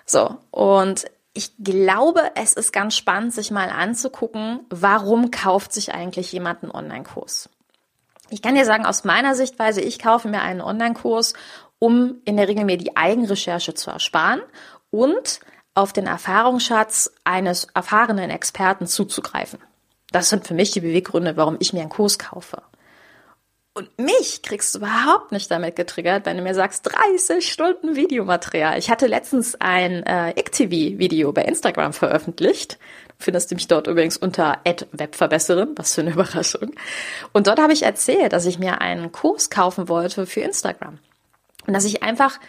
So. 0.06 0.38
Und 0.52 1.06
ich 1.36 1.52
glaube, 1.60 2.22
es 2.36 2.54
ist 2.54 2.72
ganz 2.72 2.96
spannend, 2.96 3.34
sich 3.34 3.52
mal 3.52 3.70
anzugucken, 3.70 4.62
warum 4.70 5.32
kauft 5.32 5.74
sich 5.74 5.94
eigentlich 5.94 6.32
jemand 6.32 6.64
einen 6.64 6.72
Online-Kurs? 6.72 7.50
Ich 8.30 8.42
kann 8.42 8.56
dir 8.56 8.66
sagen, 8.66 8.86
aus 8.86 9.04
meiner 9.04 9.36
Sichtweise, 9.36 9.82
ich 9.82 10.00
kaufe 10.00 10.30
mir 10.30 10.42
einen 10.42 10.62
Online-Kurs, 10.62 11.34
um 11.78 12.22
in 12.24 12.38
der 12.38 12.48
Regel 12.48 12.64
mir 12.64 12.78
die 12.78 12.96
Eigenrecherche 12.96 13.74
zu 13.74 13.92
ersparen 13.92 14.42
und 14.92 15.42
auf 15.74 15.92
den 15.92 16.08
Erfahrungsschatz 16.08 17.12
eines 17.26 17.66
erfahrenen 17.74 18.30
Experten 18.30 18.88
zuzugreifen. 18.88 19.60
Das 20.12 20.30
sind 20.30 20.48
für 20.48 20.54
mich 20.54 20.72
die 20.72 20.80
Beweggründe, 20.80 21.36
warum 21.36 21.58
ich 21.60 21.74
mir 21.74 21.82
einen 21.82 21.90
Kurs 21.90 22.18
kaufe. 22.18 22.64
Und 23.78 23.90
mich 24.00 24.42
kriegst 24.42 24.74
du 24.74 24.80
überhaupt 24.80 25.34
nicht 25.34 25.52
damit 25.52 25.76
getriggert, 25.76 26.26
wenn 26.26 26.38
du 26.38 26.44
mir 26.44 26.56
sagst, 26.56 26.90
30 26.90 27.52
Stunden 27.52 27.98
Videomaterial. 27.98 28.80
Ich 28.80 28.90
hatte 28.90 29.06
letztens 29.06 29.56
ein 29.60 30.02
äh, 30.04 30.30
ICTV-Video 30.40 31.34
bei 31.34 31.42
Instagram 31.42 31.92
veröffentlicht. 31.92 32.80
Findest 33.20 33.52
du 33.52 33.56
mich 33.56 33.68
dort 33.68 33.88
übrigens 33.88 34.16
unter 34.16 34.60
Webverbesserin. 34.94 35.74
Was 35.76 35.94
für 35.94 36.02
eine 36.02 36.12
Überraschung. 36.14 36.72
Und 37.34 37.48
dort 37.48 37.60
habe 37.60 37.74
ich 37.74 37.84
erzählt, 37.84 38.32
dass 38.32 38.46
ich 38.46 38.60
mir 38.60 38.80
einen 38.80 39.12
Kurs 39.12 39.50
kaufen 39.50 39.90
wollte 39.90 40.26
für 40.26 40.40
Instagram. 40.40 41.00
Und 41.68 41.74
dass 41.74 41.84
ich 41.84 42.02
einfach 42.02 42.40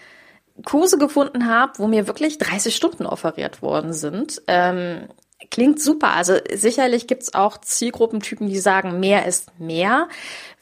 Kurse 0.64 0.96
gefunden 0.96 1.48
habe, 1.50 1.72
wo 1.78 1.88
mir 1.88 2.06
wirklich 2.06 2.38
30 2.38 2.74
Stunden 2.74 3.04
offeriert 3.04 3.62
worden 3.62 3.92
sind. 3.92 4.42
Ähm, 4.46 5.08
klingt 5.50 5.82
super. 5.82 6.12
Also 6.12 6.34
sicherlich 6.54 7.08
gibt's 7.08 7.34
auch 7.34 7.58
Zielgruppentypen, 7.58 8.48
die 8.48 8.58
sagen, 8.60 9.00
mehr 9.00 9.26
ist 9.26 9.58
mehr. 9.58 10.08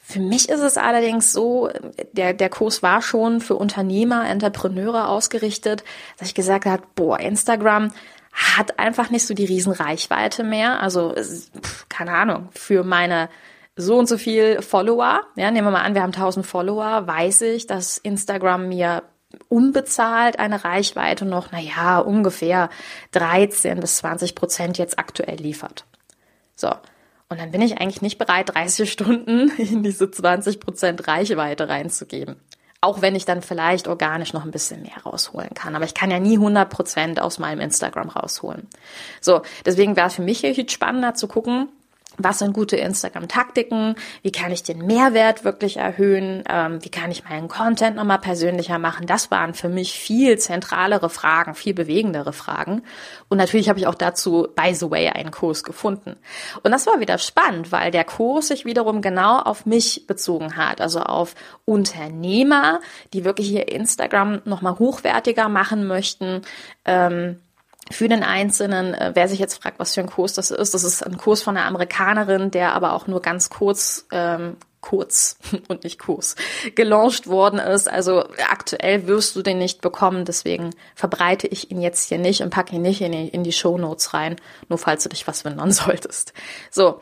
Für 0.07 0.19
mich 0.19 0.49
ist 0.49 0.61
es 0.61 0.77
allerdings 0.77 1.33
so, 1.33 1.69
der, 2.11 2.33
der 2.33 2.49
Kurs 2.49 2.83
war 2.83 3.01
schon 3.01 3.41
für 3.41 3.55
Unternehmer, 3.55 4.29
Entrepreneure 4.29 5.09
ausgerichtet, 5.09 5.83
dass 6.19 6.27
ich 6.27 6.35
gesagt 6.35 6.65
habe, 6.65 6.83
boah, 6.93 7.19
Instagram 7.19 7.91
hat 8.31 8.77
einfach 8.77 9.09
nicht 9.09 9.25
so 9.25 9.33
die 9.33 9.45
Riesenreichweite 9.45 10.43
mehr. 10.43 10.79
Also, 10.79 11.15
keine 11.89 12.11
Ahnung, 12.11 12.49
für 12.53 12.83
meine 12.83 13.29
so 13.75 13.97
und 13.97 14.07
so 14.07 14.19
viel 14.19 14.61
Follower, 14.61 15.23
ja, 15.35 15.49
nehmen 15.49 15.67
wir 15.67 15.71
mal 15.71 15.81
an, 15.81 15.95
wir 15.95 16.03
haben 16.03 16.13
1000 16.13 16.45
Follower, 16.45 17.07
weiß 17.07 17.41
ich, 17.41 17.65
dass 17.65 17.97
Instagram 17.97 18.69
mir 18.69 19.01
unbezahlt 19.49 20.37
eine 20.37 20.63
Reichweite 20.63 21.25
noch, 21.25 21.47
na 21.51 21.59
ja, 21.59 21.97
ungefähr 21.97 22.69
13 23.13 23.79
bis 23.79 23.97
20 23.97 24.35
Prozent 24.35 24.77
jetzt 24.77 24.99
aktuell 24.99 25.37
liefert. 25.37 25.85
So. 26.55 26.69
Und 27.29 27.39
dann 27.39 27.51
bin 27.51 27.61
ich 27.61 27.79
eigentlich 27.79 28.01
nicht 28.01 28.17
bereit, 28.17 28.53
30 28.53 28.91
Stunden 28.91 29.49
in 29.57 29.83
diese 29.83 30.09
20 30.09 30.59
Prozent 30.59 31.07
Reichweite 31.07 31.67
reinzugeben. 31.67 32.35
Auch 32.81 33.01
wenn 33.01 33.15
ich 33.15 33.25
dann 33.25 33.41
vielleicht 33.41 33.87
organisch 33.87 34.33
noch 34.33 34.45
ein 34.45 34.51
bisschen 34.51 34.83
mehr 34.83 35.01
rausholen 35.03 35.55
kann. 35.55 35.75
Aber 35.75 35.85
ich 35.85 35.95
kann 35.95 36.11
ja 36.11 36.19
nie 36.19 36.35
100 36.35 36.69
Prozent 36.69 37.19
aus 37.19 37.39
meinem 37.39 37.59
Instagram 37.59 38.09
rausholen. 38.09 38.67
So. 39.21 39.41
Deswegen 39.65 39.95
wäre 39.95 40.07
es 40.07 40.15
für 40.15 40.21
mich 40.21 40.39
hier 40.39 40.69
spannender 40.69 41.15
zu 41.15 41.27
gucken, 41.27 41.69
was 42.17 42.39
sind 42.39 42.53
gute 42.53 42.77
Instagram-Taktiken, 42.77 43.95
wie 44.21 44.31
kann 44.31 44.51
ich 44.51 44.63
den 44.63 44.85
Mehrwert 44.85 45.43
wirklich 45.43 45.77
erhöhen, 45.77 46.43
ähm, 46.49 46.83
wie 46.83 46.89
kann 46.89 47.11
ich 47.11 47.23
meinen 47.23 47.47
Content 47.47 47.95
nochmal 47.95 48.19
persönlicher 48.19 48.79
machen. 48.79 49.07
Das 49.07 49.31
waren 49.31 49.53
für 49.53 49.69
mich 49.69 49.93
viel 49.93 50.37
zentralere 50.37 51.09
Fragen, 51.09 51.55
viel 51.55 51.73
bewegendere 51.73 52.33
Fragen. 52.33 52.83
Und 53.29 53.37
natürlich 53.37 53.69
habe 53.69 53.79
ich 53.79 53.87
auch 53.87 53.95
dazu, 53.95 54.47
by 54.55 54.73
the 54.73 54.89
way, 54.89 55.09
einen 55.09 55.31
Kurs 55.31 55.63
gefunden. 55.63 56.15
Und 56.63 56.71
das 56.71 56.87
war 56.87 56.99
wieder 56.99 57.17
spannend, 57.17 57.71
weil 57.71 57.91
der 57.91 58.03
Kurs 58.03 58.47
sich 58.47 58.65
wiederum 58.65 59.01
genau 59.01 59.39
auf 59.39 59.65
mich 59.65 60.07
bezogen 60.07 60.57
hat, 60.57 60.81
also 60.81 60.99
auf 60.99 61.35
Unternehmer, 61.65 62.79
die 63.13 63.25
wirklich 63.25 63.47
hier 63.47 63.67
Instagram 63.67 64.41
nochmal 64.45 64.79
hochwertiger 64.79 65.49
machen 65.49 65.87
möchten. 65.87 66.41
Ähm, 66.85 67.39
für 67.91 68.07
den 68.07 68.23
Einzelnen, 68.23 68.93
äh, 68.93 69.11
wer 69.13 69.27
sich 69.27 69.39
jetzt 69.39 69.61
fragt, 69.61 69.79
was 69.79 69.93
für 69.93 70.01
ein 70.01 70.09
Kurs 70.09 70.33
das 70.33 70.51
ist, 70.51 70.73
das 70.73 70.83
ist 70.83 71.05
ein 71.05 71.17
Kurs 71.17 71.41
von 71.41 71.55
einer 71.55 71.67
Amerikanerin, 71.67 72.51
der 72.51 72.73
aber 72.73 72.93
auch 72.93 73.07
nur 73.07 73.21
ganz 73.21 73.49
kurz, 73.49 74.07
ähm, 74.11 74.57
kurz 74.81 75.37
und 75.67 75.83
nicht 75.83 75.99
Kurs, 75.99 76.35
gelauncht 76.73 77.27
worden 77.27 77.59
ist. 77.59 77.89
Also 77.89 78.25
aktuell 78.49 79.07
wirst 79.07 79.35
du 79.35 79.41
den 79.41 79.59
nicht 79.59 79.81
bekommen, 79.81 80.25
deswegen 80.25 80.71
verbreite 80.95 81.47
ich 81.47 81.71
ihn 81.71 81.81
jetzt 81.81 82.09
hier 82.09 82.17
nicht 82.17 82.41
und 82.41 82.49
packe 82.49 82.75
ihn 82.75 82.81
nicht 82.81 83.01
in 83.01 83.11
die, 83.11 83.27
in 83.27 83.43
die 83.43 83.53
Show 83.53 83.77
Notes 83.77 84.13
rein, 84.13 84.35
nur 84.67 84.79
falls 84.79 85.03
du 85.03 85.09
dich 85.09 85.27
was 85.27 85.45
wundern 85.45 85.71
solltest. 85.71 86.33
So. 86.71 87.01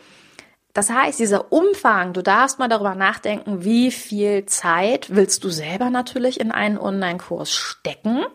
Das 0.73 0.89
heißt, 0.89 1.19
dieser 1.19 1.51
Umfang, 1.51 2.13
du 2.13 2.23
darfst 2.23 2.57
mal 2.57 2.67
darüber 2.67 2.95
nachdenken, 2.95 3.63
wie 3.63 3.91
viel 3.91 4.47
Zeit 4.47 5.15
willst 5.15 5.43
du 5.43 5.49
selber 5.49 5.91
natürlich 5.91 6.39
in 6.39 6.51
einen 6.51 6.79
Online-Kurs 6.79 7.51
stecken 7.51 8.25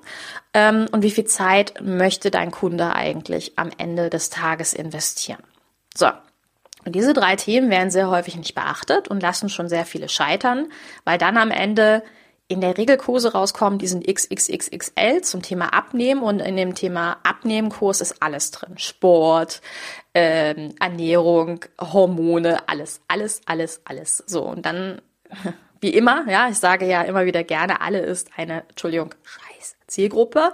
ähm, 0.55 0.87
und 0.93 1.03
wie 1.03 1.11
viel 1.11 1.25
Zeit 1.25 1.81
möchte 1.81 2.31
dein 2.31 2.53
Kunde 2.53 2.95
eigentlich 2.95 3.59
am 3.59 3.71
Ende 3.77 4.09
des 4.09 4.31
Tages 4.31 4.73
investieren. 4.73 5.43
So. 5.97 6.07
Und 6.85 6.95
diese 6.95 7.13
drei 7.13 7.35
Themen 7.35 7.71
werden 7.71 7.91
sehr 7.91 8.09
häufig 8.09 8.37
nicht 8.37 8.55
beachtet 8.55 9.09
und 9.09 9.21
lassen 9.21 9.49
schon 9.49 9.69
sehr 9.69 9.85
viele 9.85 10.09
scheitern, 10.09 10.71
weil 11.05 11.19
dann 11.19 11.37
am 11.37 11.51
Ende 11.51 12.05
in 12.47 12.63
der 12.63 12.79
Regel 12.79 12.97
Kurse 12.97 13.33
rauskommen, 13.33 13.79
die 13.79 13.87
sind 13.87 14.07
XXXXL 14.07 15.21
zum 15.21 15.43
Thema 15.43 15.75
Abnehmen 15.75 16.23
und 16.23 16.41
in 16.41 16.57
dem 16.57 16.75
Thema 16.75 17.19
Abnehmenkurs 17.23 18.01
ist 18.01 18.23
alles 18.23 18.51
drin. 18.53 18.79
Sport, 18.79 19.61
ähm, 20.19 20.75
Ernährung, 20.81 21.61
Hormone, 21.81 22.69
alles, 22.69 23.01
alles, 23.07 23.41
alles, 23.47 23.81
alles. 23.85 24.25
So, 24.27 24.43
und 24.43 24.67
dann, 24.67 25.01
wie 25.81 25.91
immer, 25.91 26.29
ja, 26.29 26.49
ich 26.49 26.59
sage 26.59 26.87
ja 26.87 27.03
immer 27.03 27.25
wieder 27.25 27.45
gerne, 27.45 27.81
alle 27.81 28.01
ist 28.01 28.31
eine, 28.37 28.65
Entschuldigung, 28.69 29.15
scheiß 29.23 29.77
Zielgruppe 29.87 30.53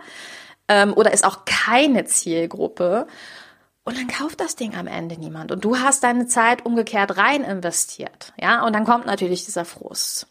ähm, 0.68 0.92
oder 0.92 1.14
ist 1.14 1.24
auch 1.24 1.46
keine 1.46 2.04
Zielgruppe. 2.04 3.06
Und 3.84 3.98
dann 3.98 4.08
kauft 4.08 4.40
das 4.40 4.54
Ding 4.54 4.74
am 4.76 4.86
Ende 4.86 5.18
niemand. 5.18 5.50
Und 5.50 5.64
du 5.64 5.78
hast 5.78 6.04
deine 6.04 6.26
Zeit 6.26 6.64
umgekehrt 6.66 7.16
rein 7.16 7.42
investiert. 7.42 8.34
Ja, 8.38 8.66
und 8.66 8.74
dann 8.74 8.84
kommt 8.84 9.06
natürlich 9.06 9.46
dieser 9.46 9.64
Frust. 9.64 10.26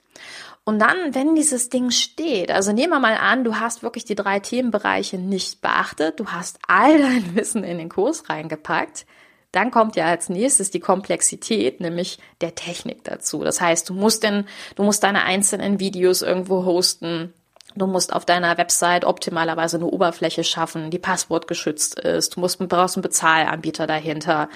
Und 0.63 0.79
dann, 0.79 1.13
wenn 1.13 1.35
dieses 1.35 1.69
Ding 1.69 1.91
steht, 1.91 2.51
also 2.51 2.71
nehmen 2.71 2.93
wir 2.93 2.99
mal 2.99 3.17
an, 3.17 3.43
du 3.43 3.55
hast 3.55 3.83
wirklich 3.83 4.05
die 4.05 4.15
drei 4.15 4.39
Themenbereiche 4.39 5.17
nicht 5.17 5.61
beachtet, 5.61 6.19
du 6.19 6.27
hast 6.27 6.59
all 6.67 6.99
dein 6.99 7.35
Wissen 7.35 7.63
in 7.63 7.79
den 7.79 7.89
Kurs 7.89 8.29
reingepackt, 8.29 9.05
dann 9.53 9.71
kommt 9.71 9.95
ja 9.95 10.07
als 10.07 10.29
nächstes 10.29 10.71
die 10.71 10.79
Komplexität, 10.79 11.79
nämlich 11.79 12.17
der 12.41 12.55
Technik 12.55 13.03
dazu. 13.03 13.43
Das 13.43 13.61
heißt, 13.61 13.87
du 13.87 13.93
musst 13.93 14.23
denn, 14.23 14.45
du 14.75 14.83
musst 14.83 15.03
deine 15.03 15.23
einzelnen 15.23 15.79
Videos 15.79 16.23
irgendwo 16.23 16.65
hosten. 16.65 17.33
Du 17.75 17.85
musst 17.85 18.13
auf 18.13 18.25
deiner 18.25 18.57
Website 18.57 19.05
optimalerweise 19.05 19.77
eine 19.77 19.85
Oberfläche 19.85 20.43
schaffen, 20.43 20.89
die 20.89 20.99
passwortgeschützt 20.99 21.99
ist. 21.99 22.35
Du 22.35 22.39
musst, 22.39 22.57
brauchst 22.67 22.97
einen 22.97 23.03
Bezahlanbieter 23.03 23.85
dahinter. 23.85 24.49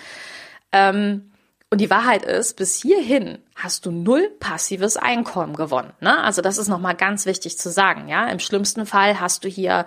Ähm, 0.72 1.32
und 1.70 1.80
die 1.80 1.89
Wahrheit 1.89 2.24
ist, 2.24 2.56
bis 2.56 2.82
hierhin 2.82 3.39
hast 3.56 3.86
du 3.86 3.92
null 3.92 4.32
passives 4.39 4.98
Einkommen 4.98 5.56
gewonnen. 5.56 5.92
Ne? 6.00 6.18
Also 6.24 6.42
das 6.42 6.58
ist 6.58 6.70
nochmal 6.70 6.96
ganz 6.96 7.27
wichtig 7.27 7.60
zu 7.60 7.70
sagen. 7.70 8.08
Ja, 8.08 8.27
im 8.30 8.39
schlimmsten 8.39 8.88
Fall 8.88 9.20
hast 9.20 9.44
du 9.44 9.48
hier, 9.48 9.86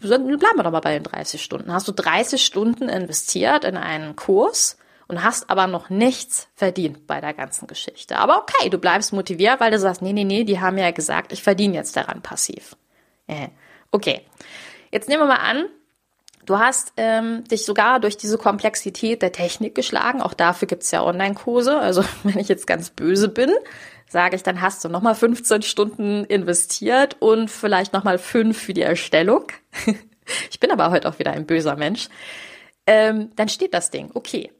bleiben 0.00 0.26
wir 0.28 0.62
doch 0.62 0.70
mal 0.70 0.80
bei 0.80 0.94
den 0.94 1.02
30 1.02 1.42
Stunden, 1.42 1.72
hast 1.72 1.88
du 1.88 1.92
30 1.92 2.44
Stunden 2.44 2.88
investiert 2.88 3.64
in 3.64 3.76
einen 3.76 4.16
Kurs 4.16 4.78
und 5.06 5.22
hast 5.22 5.50
aber 5.50 5.66
noch 5.66 5.90
nichts 5.90 6.48
verdient 6.54 7.06
bei 7.06 7.20
der 7.20 7.34
ganzen 7.34 7.66
Geschichte. 7.66 8.16
Aber 8.16 8.38
okay, 8.38 8.70
du 8.70 8.78
bleibst 8.78 9.12
motiviert, 9.12 9.60
weil 9.60 9.70
du 9.70 9.78
sagst, 9.78 10.02
nee, 10.02 10.12
nee, 10.12 10.24
nee, 10.24 10.44
die 10.44 10.60
haben 10.60 10.78
ja 10.78 10.90
gesagt, 10.90 11.32
ich 11.32 11.42
verdiene 11.42 11.74
jetzt 11.74 11.96
daran 11.96 12.22
passiv. 12.22 12.76
Äh, 13.26 13.48
okay. 13.90 14.22
Jetzt 14.90 15.08
nehmen 15.08 15.22
wir 15.22 15.26
mal 15.26 15.36
an, 15.36 15.66
Du 16.46 16.58
hast 16.58 16.92
ähm, 16.96 17.44
dich 17.44 17.64
sogar 17.64 18.00
durch 18.00 18.16
diese 18.16 18.36
Komplexität 18.36 19.22
der 19.22 19.32
Technik 19.32 19.74
geschlagen. 19.74 20.20
Auch 20.20 20.34
dafür 20.34 20.68
gibt's 20.68 20.90
ja 20.90 21.02
Online-Kurse. 21.02 21.78
Also 21.78 22.04
wenn 22.22 22.38
ich 22.38 22.48
jetzt 22.48 22.66
ganz 22.66 22.90
böse 22.90 23.28
bin, 23.28 23.50
sage 24.14 24.36
ich, 24.36 24.44
dann 24.44 24.60
hast 24.60 24.84
du 24.84 24.88
nochmal 24.88 25.16
15 25.16 25.62
Stunden 25.62 26.24
investiert 26.24 27.16
und 27.18 27.50
vielleicht 27.50 27.92
nochmal 27.92 28.18
fünf 28.18 28.56
für 28.56 28.72
die 28.72 28.82
Erstellung. 28.82 29.48
ich 30.50 30.60
bin 30.60 30.70
aber 30.70 30.92
heute 30.92 31.08
auch 31.08 31.18
wieder 31.18 31.32
ein 31.32 31.46
böser 31.46 31.74
Mensch. 31.74 32.08
Ähm, 32.86 33.32
dann 33.34 33.48
steht 33.48 33.74
das 33.74 33.90
Ding. 33.90 34.10
Okay, 34.14 34.52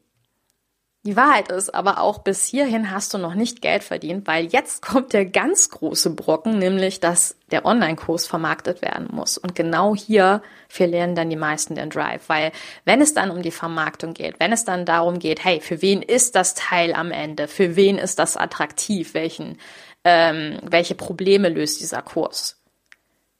die 1.05 1.15
Wahrheit 1.15 1.49
ist 1.51 1.73
aber 1.75 1.99
auch, 1.99 2.17
bis 2.17 2.47
hierhin 2.47 2.89
hast 2.89 3.13
du 3.13 3.19
noch 3.19 3.35
nicht 3.35 3.61
Geld 3.61 3.83
verdient, 3.83 4.25
weil 4.25 4.45
jetzt 4.47 4.81
kommt 4.81 5.13
der 5.13 5.25
ganz 5.25 5.69
große 5.69 6.09
Brocken, 6.09 6.57
nämlich, 6.57 6.99
dass 6.99 7.37
der 7.51 7.63
Online-Kurs 7.63 8.25
vermarktet 8.25 8.81
werden 8.81 9.09
muss. 9.11 9.37
Und 9.37 9.53
genau 9.53 9.95
hier 9.95 10.41
verlieren 10.67 11.13
dann 11.13 11.29
die 11.29 11.35
meisten 11.35 11.75
den 11.75 11.91
Drive, 11.91 12.27
weil 12.27 12.51
wenn 12.85 13.01
es 13.01 13.13
dann 13.13 13.29
um 13.29 13.43
die 13.43 13.51
Vermarktung 13.51 14.15
geht, 14.15 14.39
wenn 14.39 14.51
es 14.51 14.65
dann 14.65 14.85
darum 14.85 15.19
geht, 15.19 15.45
hey, 15.45 15.61
für 15.61 15.83
wen 15.83 16.01
ist 16.01 16.35
das 16.35 16.55
Teil 16.55 16.95
am 16.95 17.11
Ende? 17.11 17.47
Für 17.47 17.75
wen 17.75 17.99
ist 17.99 18.17
das 18.17 18.35
attraktiv? 18.35 19.13
Welchen, 19.13 19.59
ähm, 20.03 20.57
welche 20.63 20.95
Probleme 20.95 21.49
löst 21.49 21.81
dieser 21.81 22.01
Kurs? 22.01 22.59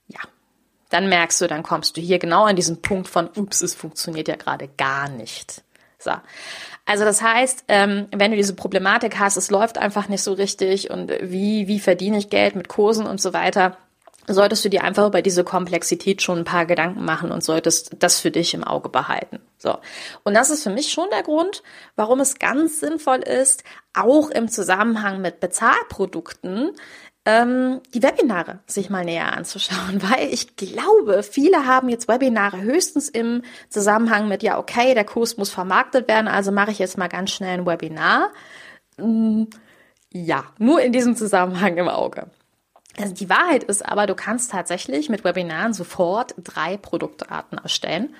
Ja, 0.08 0.20
dann 0.92 1.10
merkst 1.10 1.42
du, 1.42 1.48
dann 1.48 1.64
kommst 1.64 1.98
du 1.98 2.02
hier 2.02 2.20
genau 2.20 2.44
an 2.46 2.56
diesen 2.56 2.84
Punkt 2.84 3.08
von, 3.08 3.28
ups, 3.36 3.62
es 3.62 3.74
funktioniert 3.74 4.28
ja 4.28 4.36
gerade 4.36 4.68
gar 4.68 5.10
nicht. 5.10 5.64
So. 5.98 6.12
Also 6.86 7.04
das 7.04 7.22
heißt, 7.22 7.66
ähm, 7.68 8.08
wenn 8.16 8.32
du 8.32 8.38
diese 8.38 8.54
Problematik 8.54 9.18
hast, 9.20 9.38
es 9.38 9.50
läuft 9.50 9.78
einfach 9.78 10.08
nicht 10.08 10.22
so 10.22 10.34
richtig 10.34 10.92
und 10.92 11.12
wie, 11.22 11.68
wie 11.68 11.80
verdiene 11.80 12.18
ich 12.18 12.30
Geld 12.30 12.56
mit 12.56 12.68
Kursen 12.68 13.08
und 13.08 13.20
so 13.20 13.34
weiter, 13.34 13.78
solltest 14.28 14.66
du 14.66 14.70
dir 14.70 14.84
einfach 14.84 15.08
über 15.08 15.22
diese 15.22 15.44
Komplexität 15.44 16.22
schon 16.22 16.40
ein 16.40 16.46
paar 16.46 16.66
Gedanken 16.66 17.06
machen 17.06 17.32
und 17.32 17.44
solltest 17.44 17.92
das 18.00 18.20
für 18.20 18.32
dich 18.32 18.54
im 18.54 18.64
Auge 18.64 18.90
behalten. 18.90 19.40
So. 19.58 19.78
Und 20.24 20.34
das 20.34 20.50
ist 20.50 20.64
für 20.64 20.70
mich 20.70 20.92
schon 20.92 21.10
der 21.12 21.24
Grund, 21.24 21.64
warum 21.96 22.20
es 22.20 22.40
ganz 22.40 22.80
sinnvoll 22.80 23.20
ist, 23.20 23.64
auch 23.94 24.30
im 24.30 24.48
Zusammenhang 24.48 25.22
mit 25.22 25.40
Bezahlprodukten 25.40 26.72
ähm, 27.26 27.82
die 27.94 28.04
Webinare 28.04 28.60
sich 28.68 28.90
mal 28.90 29.04
näher 29.04 29.34
anzuschauen, 29.34 30.02
weil 30.02 30.28
ich 30.32 30.56
glaube, 30.56 31.24
viele 31.24 31.66
haben 31.66 31.90
jetzt 31.90 32.08
Webinare 32.08 32.62
höchstens 32.62 33.10
im 33.10 33.42
Zusammenhang 33.70 34.28
mit, 34.28 34.44
ja, 34.44 34.60
okay, 34.60 34.94
der 34.94 35.06
Kurs 35.06 35.38
muss 35.38 35.50
vermarktet 35.50 36.08
werden, 36.08 36.28
also 36.28 36.52
mache 36.52 36.72
ich 36.72 36.80
jetzt 36.80 36.98
mal 36.98 37.10
ganz 37.10 37.32
schnell 37.32 37.60
ein 37.60 37.66
Webinar. 37.66 38.30
Mm, 38.98 39.46
ja, 40.14 40.46
nur 40.60 40.82
in 40.82 40.94
diesem 40.94 41.16
Zusammenhang 41.16 41.78
im 41.78 41.90
Auge. 41.90 42.28
Also 42.98 43.14
die 43.14 43.30
Wahrheit 43.30 43.64
ist 43.64 43.86
aber, 43.86 44.08
du 44.08 44.16
kannst 44.16 44.52
tatsächlich 44.52 45.10
mit 45.10 45.24
Webinaren 45.24 45.74
sofort 45.74 46.36
drei 46.38 46.78
Produktarten 46.78 47.58
erstellen. 47.58 48.16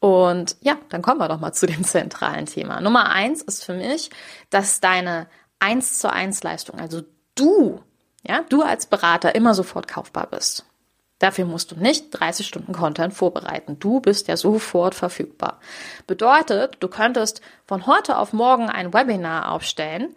Und 0.00 0.56
ja, 0.60 0.76
dann 0.88 1.02
kommen 1.02 1.20
wir 1.20 1.28
doch 1.28 1.40
mal 1.40 1.52
zu 1.52 1.66
dem 1.66 1.84
zentralen 1.84 2.46
Thema. 2.46 2.80
Nummer 2.80 3.10
eins 3.10 3.42
ist 3.42 3.64
für 3.64 3.74
mich, 3.74 4.10
dass 4.50 4.80
deine 4.80 5.28
eins 5.58 5.98
zu 5.98 6.12
eins 6.12 6.42
Leistung, 6.42 6.80
also 6.80 7.02
du 7.34 7.80
ja, 8.28 8.42
du 8.48 8.62
als 8.62 8.86
Berater 8.86 9.34
immer 9.34 9.54
sofort 9.54 9.88
kaufbar 9.88 10.26
bist. 10.26 10.64
Dafür 11.18 11.46
musst 11.46 11.70
du 11.70 11.76
nicht 11.76 12.10
30 12.10 12.46
Stunden 12.46 12.74
Content 12.74 13.14
vorbereiten. 13.14 13.78
Du 13.78 14.00
bist 14.00 14.28
ja 14.28 14.36
sofort 14.36 14.94
verfügbar. 14.94 15.60
Bedeutet, 16.06 16.76
du 16.80 16.88
könntest 16.88 17.40
von 17.66 17.86
heute 17.86 18.18
auf 18.18 18.34
morgen 18.34 18.68
ein 18.68 18.92
Webinar 18.92 19.50
aufstellen, 19.52 20.14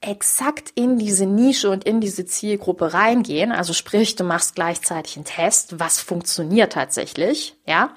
exakt 0.00 0.70
in 0.74 0.98
diese 0.98 1.26
Nische 1.26 1.70
und 1.70 1.84
in 1.84 2.00
diese 2.00 2.24
Zielgruppe 2.24 2.94
reingehen. 2.94 3.52
Also 3.52 3.74
sprich, 3.74 4.16
du 4.16 4.24
machst 4.24 4.54
gleichzeitig 4.54 5.16
einen 5.16 5.26
Test, 5.26 5.78
was 5.78 6.00
funktioniert 6.00 6.72
tatsächlich, 6.72 7.56
ja. 7.66 7.90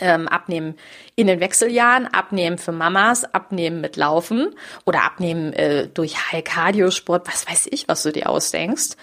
Ähm, 0.00 0.26
abnehmen 0.26 0.74
in 1.14 1.28
den 1.28 1.38
Wechseljahren, 1.38 2.08
abnehmen 2.08 2.58
für 2.58 2.72
Mamas, 2.72 3.22
abnehmen 3.22 3.80
mit 3.80 3.96
Laufen 3.96 4.52
oder 4.84 5.04
abnehmen 5.04 5.52
äh, 5.52 5.86
durch 5.86 6.32
High 6.32 6.42
Cardio 6.42 6.90
Sport, 6.90 7.28
was 7.28 7.48
weiß 7.48 7.68
ich, 7.70 7.86
was 7.86 8.02
du 8.02 8.10
dir 8.10 8.28
ausdenkst. 8.28 8.96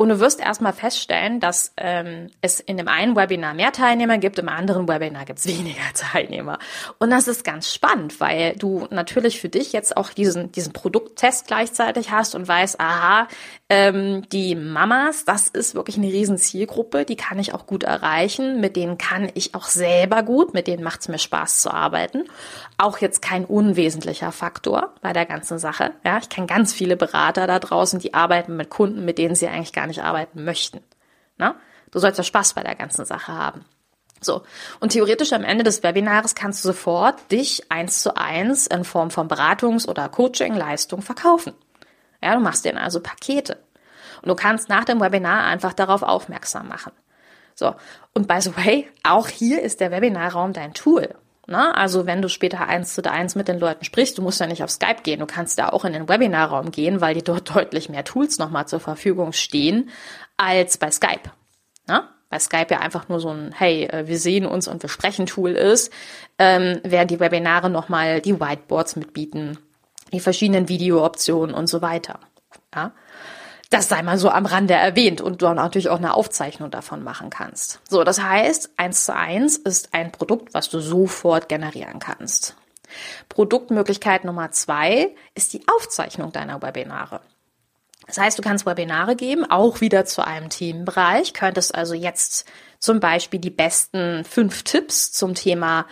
Und 0.00 0.10
du 0.10 0.20
wirst 0.20 0.38
erstmal 0.38 0.72
feststellen, 0.72 1.40
dass 1.40 1.72
ähm, 1.76 2.28
es 2.40 2.60
in 2.60 2.76
dem 2.76 2.86
einen 2.86 3.16
Webinar 3.16 3.52
mehr 3.52 3.72
Teilnehmer 3.72 4.18
gibt, 4.18 4.38
im 4.38 4.48
anderen 4.48 4.86
Webinar 4.86 5.24
gibt 5.24 5.40
es 5.40 5.46
weniger 5.48 5.82
Teilnehmer. 5.94 6.60
Und 7.00 7.10
das 7.10 7.26
ist 7.26 7.42
ganz 7.42 7.74
spannend, 7.74 8.20
weil 8.20 8.54
du 8.54 8.86
natürlich 8.90 9.40
für 9.40 9.48
dich 9.48 9.72
jetzt 9.72 9.96
auch 9.96 10.10
diesen, 10.10 10.52
diesen 10.52 10.72
Produkttest 10.72 11.48
gleichzeitig 11.48 12.12
hast 12.12 12.36
und 12.36 12.46
weißt, 12.46 12.78
aha, 12.78 13.26
ähm, 13.68 14.22
die 14.30 14.54
Mamas, 14.54 15.24
das 15.24 15.48
ist 15.48 15.74
wirklich 15.74 15.96
eine 15.96 16.06
riesen 16.06 16.38
Zielgruppe, 16.38 17.04
die 17.04 17.16
kann 17.16 17.40
ich 17.40 17.52
auch 17.52 17.66
gut 17.66 17.82
erreichen, 17.82 18.60
mit 18.60 18.76
denen 18.76 18.98
kann 18.98 19.28
ich 19.34 19.56
auch 19.56 19.66
selber 19.66 20.22
gut, 20.22 20.54
mit 20.54 20.68
denen 20.68 20.84
macht 20.84 21.00
es 21.00 21.08
mir 21.08 21.18
Spaß 21.18 21.58
zu 21.58 21.72
arbeiten. 21.72 22.22
Auch 22.76 22.98
jetzt 22.98 23.20
kein 23.20 23.44
unwesentlicher 23.44 24.30
Faktor 24.30 24.94
bei 25.02 25.12
der 25.12 25.26
ganzen 25.26 25.58
Sache. 25.58 25.90
Ja, 26.04 26.18
ich 26.18 26.28
kenne 26.28 26.46
ganz 26.46 26.72
viele 26.72 26.96
Berater 26.96 27.48
da 27.48 27.58
draußen, 27.58 27.98
die 27.98 28.14
arbeiten 28.14 28.56
mit 28.56 28.70
Kunden, 28.70 29.04
mit 29.04 29.18
denen 29.18 29.34
sie 29.34 29.48
eigentlich 29.48 29.72
gar 29.72 29.87
nicht 29.88 30.02
arbeiten 30.02 30.44
möchten. 30.44 30.80
Na? 31.36 31.56
Du 31.90 31.98
sollst 31.98 32.18
ja 32.18 32.24
Spaß 32.24 32.54
bei 32.54 32.62
der 32.62 32.74
ganzen 32.74 33.04
Sache 33.04 33.32
haben. 33.32 33.64
So. 34.20 34.42
Und 34.80 34.92
theoretisch 34.92 35.32
am 35.32 35.44
Ende 35.44 35.64
des 35.64 35.82
Webinars 35.82 36.34
kannst 36.34 36.64
du 36.64 36.68
sofort 36.68 37.30
dich 37.30 37.70
eins 37.70 38.02
zu 38.02 38.16
eins 38.16 38.66
in 38.66 38.84
Form 38.84 39.10
von 39.10 39.28
Beratungs- 39.28 39.88
oder 39.88 40.08
Coaching-Leistung 40.08 41.02
verkaufen. 41.02 41.54
Ja, 42.22 42.34
du 42.34 42.40
machst 42.40 42.64
denen 42.64 42.78
also 42.78 43.00
Pakete. 43.00 43.58
Und 44.22 44.28
du 44.28 44.34
kannst 44.34 44.68
nach 44.68 44.84
dem 44.84 45.00
Webinar 45.00 45.44
einfach 45.44 45.72
darauf 45.72 46.02
aufmerksam 46.02 46.68
machen. 46.68 46.92
So. 47.54 47.74
Und 48.12 48.26
by 48.26 48.40
the 48.40 48.56
way, 48.56 48.88
auch 49.04 49.28
hier 49.28 49.62
ist 49.62 49.80
der 49.80 49.90
Webinarraum 49.90 50.52
dein 50.52 50.74
Tool. 50.74 51.14
Na, 51.50 51.70
also 51.70 52.04
wenn 52.04 52.20
du 52.20 52.28
später 52.28 52.68
eins 52.68 52.94
zu 52.94 53.02
eins 53.10 53.34
mit 53.34 53.48
den 53.48 53.58
Leuten 53.58 53.82
sprichst, 53.82 54.18
du 54.18 54.22
musst 54.22 54.38
ja 54.38 54.46
nicht 54.46 54.62
auf 54.62 54.70
Skype 54.70 55.02
gehen, 55.02 55.20
du 55.20 55.26
kannst 55.26 55.58
da 55.58 55.70
auch 55.70 55.86
in 55.86 55.94
den 55.94 56.06
Webinarraum 56.06 56.70
gehen, 56.70 57.00
weil 57.00 57.14
dir 57.14 57.22
dort 57.22 57.54
deutlich 57.56 57.88
mehr 57.88 58.04
Tools 58.04 58.38
nochmal 58.38 58.68
zur 58.68 58.80
Verfügung 58.80 59.32
stehen 59.32 59.88
als 60.36 60.76
bei 60.76 60.90
Skype. 60.90 61.30
Na? 61.86 62.10
Bei 62.28 62.38
Skype 62.38 62.66
ja 62.68 62.80
einfach 62.80 63.08
nur 63.08 63.18
so 63.18 63.30
ein 63.30 63.52
Hey, 63.56 63.84
äh, 63.84 64.06
wir 64.06 64.18
sehen 64.18 64.44
uns 64.44 64.68
und 64.68 64.82
wir 64.82 64.90
sprechen 64.90 65.24
Tool 65.24 65.52
ist, 65.52 65.90
ähm, 66.38 66.80
während 66.84 67.10
die 67.10 67.18
Webinare 67.18 67.70
nochmal 67.70 68.20
die 68.20 68.38
Whiteboards 68.38 68.96
mitbieten, 68.96 69.56
die 70.12 70.20
verschiedenen 70.20 70.68
Videooptionen 70.68 71.54
und 71.54 71.66
so 71.66 71.80
weiter. 71.80 72.20
Ja? 72.74 72.92
Das 73.70 73.88
sei 73.88 74.02
mal 74.02 74.18
so 74.18 74.30
am 74.30 74.46
Rande 74.46 74.74
erwähnt 74.74 75.20
und 75.20 75.42
du 75.42 75.48
natürlich 75.52 75.90
auch 75.90 75.98
eine 75.98 76.14
Aufzeichnung 76.14 76.70
davon 76.70 77.04
machen 77.04 77.28
kannst. 77.28 77.80
So, 77.88 78.02
das 78.02 78.22
heißt, 78.22 78.70
eins 78.78 79.04
zu 79.04 79.14
eins 79.14 79.58
ist 79.58 79.92
ein 79.92 80.10
Produkt, 80.10 80.54
was 80.54 80.70
du 80.70 80.80
sofort 80.80 81.48
generieren 81.48 81.98
kannst. 81.98 82.56
Produktmöglichkeit 83.28 84.24
Nummer 84.24 84.50
zwei 84.52 85.14
ist 85.34 85.52
die 85.52 85.62
Aufzeichnung 85.68 86.32
deiner 86.32 86.62
Webinare. 86.62 87.20
Das 88.06 88.16
heißt, 88.16 88.38
du 88.38 88.42
kannst 88.42 88.64
Webinare 88.64 89.16
geben, 89.16 89.44
auch 89.50 89.82
wieder 89.82 90.06
zu 90.06 90.26
einem 90.26 90.48
Themenbereich, 90.48 91.34
könntest 91.34 91.74
also 91.74 91.92
jetzt 91.92 92.46
zum 92.78 93.00
Beispiel 93.00 93.38
die 93.38 93.50
besten 93.50 94.24
fünf 94.24 94.62
Tipps 94.62 95.12
zum 95.12 95.34
Thema 95.34 95.84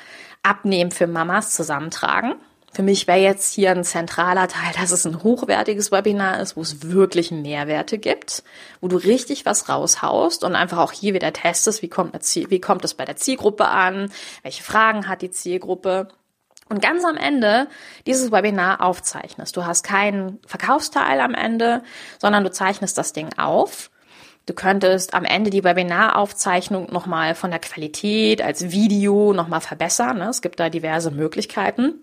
Abnehmen 0.42 0.90
für 0.90 1.06
Mamas 1.06 1.50
zusammentragen. 1.50 2.36
Für 2.76 2.82
mich 2.82 3.06
wäre 3.06 3.20
jetzt 3.20 3.54
hier 3.54 3.70
ein 3.70 3.84
zentraler 3.84 4.48
Teil, 4.48 4.74
dass 4.78 4.90
es 4.90 5.06
ein 5.06 5.22
hochwertiges 5.22 5.92
Webinar 5.92 6.40
ist, 6.40 6.58
wo 6.58 6.60
es 6.60 6.82
wirklich 6.82 7.30
Mehrwerte 7.30 7.96
gibt, 7.96 8.42
wo 8.82 8.88
du 8.88 8.98
richtig 8.98 9.46
was 9.46 9.70
raushaust 9.70 10.44
und 10.44 10.54
einfach 10.54 10.76
auch 10.76 10.92
hier 10.92 11.14
wieder 11.14 11.32
testest, 11.32 11.80
wie 11.80 11.88
kommt, 11.88 12.22
Ziel, 12.22 12.50
wie 12.50 12.60
kommt 12.60 12.84
es 12.84 12.92
bei 12.92 13.06
der 13.06 13.16
Zielgruppe 13.16 13.66
an, 13.68 14.12
welche 14.42 14.62
Fragen 14.62 15.08
hat 15.08 15.22
die 15.22 15.30
Zielgruppe. 15.30 16.08
Und 16.68 16.82
ganz 16.82 17.02
am 17.06 17.16
Ende 17.16 17.68
dieses 18.06 18.30
Webinar 18.30 18.82
aufzeichnest. 18.82 19.56
Du 19.56 19.64
hast 19.64 19.82
keinen 19.82 20.38
Verkaufsteil 20.46 21.20
am 21.20 21.32
Ende, 21.32 21.82
sondern 22.18 22.44
du 22.44 22.50
zeichnest 22.50 22.98
das 22.98 23.14
Ding 23.14 23.30
auf. 23.38 23.90
Du 24.44 24.52
könntest 24.52 25.14
am 25.14 25.24
Ende 25.24 25.48
die 25.48 25.64
Webinaraufzeichnung 25.64 26.92
nochmal 26.92 27.34
von 27.34 27.50
der 27.50 27.60
Qualität 27.60 28.42
als 28.42 28.70
Video 28.70 29.32
nochmal 29.32 29.62
verbessern. 29.62 30.18
Ne? 30.18 30.28
Es 30.28 30.42
gibt 30.42 30.60
da 30.60 30.68
diverse 30.68 31.10
Möglichkeiten. 31.10 32.02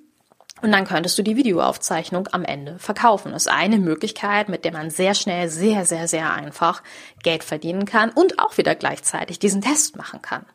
Und 0.61 0.71
dann 0.71 0.85
könntest 0.85 1.17
du 1.17 1.23
die 1.23 1.35
Videoaufzeichnung 1.35 2.29
am 2.31 2.45
Ende 2.45 2.79
verkaufen. 2.79 3.33
Das 3.33 3.47
ist 3.47 3.51
eine 3.51 3.77
Möglichkeit, 3.77 4.47
mit 4.47 4.63
der 4.63 4.71
man 4.71 4.89
sehr 4.89 5.13
schnell, 5.13 5.49
sehr, 5.49 5.85
sehr, 5.85 6.07
sehr 6.07 6.33
einfach 6.33 6.83
Geld 7.21 7.43
verdienen 7.43 7.85
kann 7.85 8.11
und 8.11 8.39
auch 8.39 8.57
wieder 8.57 8.75
gleichzeitig 8.75 9.39
diesen 9.39 9.61
Test 9.61 9.97
machen 9.97 10.21
kann. 10.21 10.45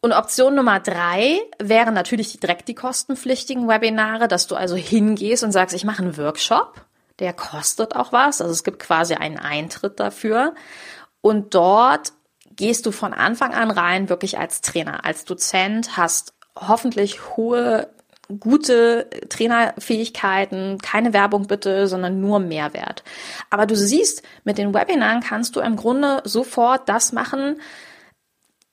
Und 0.00 0.12
Option 0.12 0.54
Nummer 0.54 0.80
drei 0.80 1.40
wären 1.58 1.92
natürlich 1.92 2.40
direkt 2.40 2.68
die 2.68 2.74
kostenpflichtigen 2.74 3.68
Webinare, 3.68 4.28
dass 4.28 4.46
du 4.46 4.56
also 4.56 4.76
hingehst 4.76 5.44
und 5.44 5.52
sagst, 5.52 5.76
ich 5.76 5.84
mache 5.84 6.02
einen 6.02 6.16
Workshop, 6.16 6.86
der 7.18 7.34
kostet 7.34 7.94
auch 7.94 8.12
was. 8.12 8.40
Also 8.40 8.52
es 8.52 8.64
gibt 8.64 8.78
quasi 8.78 9.14
einen 9.14 9.38
Eintritt 9.38 10.00
dafür. 10.00 10.54
Und 11.20 11.54
dort 11.54 12.14
gehst 12.56 12.86
du 12.86 12.92
von 12.92 13.12
Anfang 13.12 13.52
an 13.52 13.70
rein, 13.70 14.08
wirklich 14.08 14.38
als 14.38 14.62
Trainer, 14.62 15.04
als 15.04 15.26
Dozent, 15.26 15.98
hast 15.98 16.32
hoffentlich 16.56 17.36
hohe 17.36 17.90
gute 18.38 19.08
Trainerfähigkeiten, 19.28 20.78
keine 20.78 21.12
Werbung 21.12 21.46
bitte, 21.46 21.88
sondern 21.88 22.20
nur 22.20 22.38
Mehrwert. 22.38 23.02
Aber 23.50 23.66
du 23.66 23.74
siehst, 23.76 24.22
mit 24.44 24.58
den 24.58 24.74
Webinaren 24.74 25.20
kannst 25.20 25.56
du 25.56 25.60
im 25.60 25.76
Grunde 25.76 26.22
sofort 26.24 26.88
das 26.88 27.12
machen, 27.12 27.56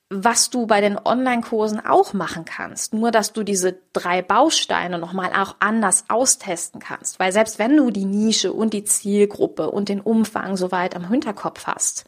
was 0.10 0.50
du 0.50 0.68
bei 0.68 0.80
den 0.80 0.98
Online-Kursen 0.98 1.86
auch 1.86 2.14
machen 2.14 2.46
kannst. 2.46 2.94
Nur, 2.94 3.12
dass 3.12 3.34
du 3.34 3.44
diese 3.44 3.78
drei 3.92 4.22
Bausteine 4.22 5.00
nochmal 5.00 5.32
auch 5.34 5.56
anders 5.60 6.06
austesten 6.08 6.80
kannst. 6.80 7.20
Weil 7.20 7.34
selbst 7.34 7.60
wenn 7.60 7.76
du 7.76 7.92
die 7.92 8.06
Nische 8.06 8.54
und 8.54 8.74
die 8.74 8.86
Zielgruppe 8.86 9.70
und 9.70 9.90
den 9.90 10.00
Umfang 10.00 10.56
soweit 10.56 10.96
am 10.96 11.10
Hinterkopf 11.10 11.68
hast, 11.68 12.06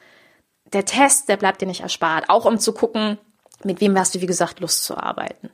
der 0.71 0.85
Test, 0.85 1.27
der 1.29 1.37
bleibt 1.37 1.61
dir 1.61 1.65
nicht 1.65 1.81
erspart. 1.81 2.29
Auch 2.29 2.45
um 2.45 2.59
zu 2.59 2.73
gucken, 2.73 3.17
mit 3.63 3.81
wem 3.81 3.97
hast 3.97 4.15
du, 4.15 4.21
wie 4.21 4.25
gesagt, 4.25 4.59
Lust 4.59 4.83
zu 4.83 4.97
arbeiten. 4.97 5.49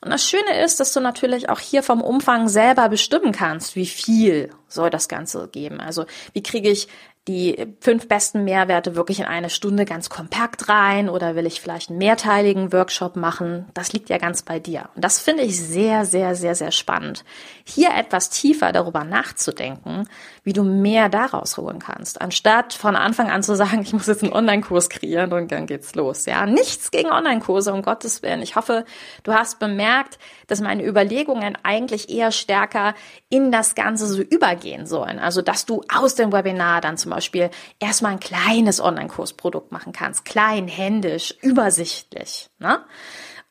Und 0.00 0.10
das 0.10 0.24
Schöne 0.24 0.62
ist, 0.62 0.80
dass 0.80 0.92
du 0.92 1.00
natürlich 1.00 1.48
auch 1.48 1.60
hier 1.60 1.82
vom 1.82 2.00
Umfang 2.00 2.48
selber 2.48 2.88
bestimmen 2.88 3.32
kannst, 3.32 3.76
wie 3.76 3.86
viel 3.86 4.50
soll 4.68 4.90
das 4.90 5.08
Ganze 5.08 5.48
geben. 5.48 5.80
Also 5.80 6.06
wie 6.32 6.42
kriege 6.42 6.70
ich 6.70 6.88
die 7.28 7.74
fünf 7.80 8.08
besten 8.08 8.44
Mehrwerte 8.44 8.96
wirklich 8.96 9.20
in 9.20 9.26
eine 9.26 9.50
Stunde 9.50 9.84
ganz 9.84 10.08
kompakt 10.08 10.68
rein 10.68 11.10
oder 11.10 11.36
will 11.36 11.46
ich 11.46 11.60
vielleicht 11.60 11.90
einen 11.90 11.98
mehrteiligen 11.98 12.72
Workshop 12.72 13.16
machen? 13.16 13.66
Das 13.74 13.92
liegt 13.92 14.08
ja 14.08 14.16
ganz 14.16 14.42
bei 14.42 14.58
dir. 14.58 14.88
Und 14.94 15.04
das 15.04 15.20
finde 15.20 15.42
ich 15.42 15.60
sehr, 15.60 16.06
sehr, 16.06 16.34
sehr, 16.34 16.54
sehr 16.54 16.72
spannend. 16.72 17.24
Hier 17.64 17.90
etwas 17.94 18.30
tiefer 18.30 18.72
darüber 18.72 19.04
nachzudenken, 19.04 20.08
wie 20.42 20.54
du 20.54 20.64
mehr 20.64 21.10
daraus 21.10 21.58
holen 21.58 21.78
kannst, 21.78 22.20
anstatt 22.20 22.72
von 22.72 22.96
Anfang 22.96 23.30
an 23.30 23.42
zu 23.42 23.54
sagen, 23.54 23.82
ich 23.82 23.92
muss 23.92 24.06
jetzt 24.06 24.22
einen 24.22 24.32
Online-Kurs 24.32 24.88
kreieren 24.88 25.32
und 25.34 25.52
dann 25.52 25.66
geht's 25.66 25.94
los. 25.94 26.24
Ja, 26.24 26.46
nichts 26.46 26.90
gegen 26.90 27.10
Online-Kurse, 27.10 27.74
um 27.74 27.82
Gottes 27.82 28.22
Willen. 28.22 28.40
Ich 28.40 28.56
hoffe, 28.56 28.86
du 29.22 29.34
hast 29.34 29.58
bemerkt, 29.58 30.18
dass 30.46 30.62
meine 30.62 30.84
Überlegungen 30.84 31.58
eigentlich 31.62 32.08
eher 32.08 32.32
stärker 32.32 32.94
in 33.28 33.52
das 33.52 33.74
Ganze 33.74 34.06
so 34.06 34.22
übergehen 34.22 34.57
sollen. 34.86 35.18
Also, 35.18 35.42
dass 35.42 35.66
du 35.66 35.82
aus 35.92 36.14
dem 36.14 36.32
Webinar 36.32 36.80
dann 36.80 36.96
zum 36.96 37.10
Beispiel 37.10 37.50
erstmal 37.78 38.12
ein 38.12 38.20
kleines 38.20 38.80
Online-Kursprodukt 38.80 39.72
machen 39.72 39.92
kannst. 39.92 40.24
Klein, 40.24 40.68
händisch, 40.68 41.34
übersichtlich. 41.40 42.50
Ne? 42.58 42.80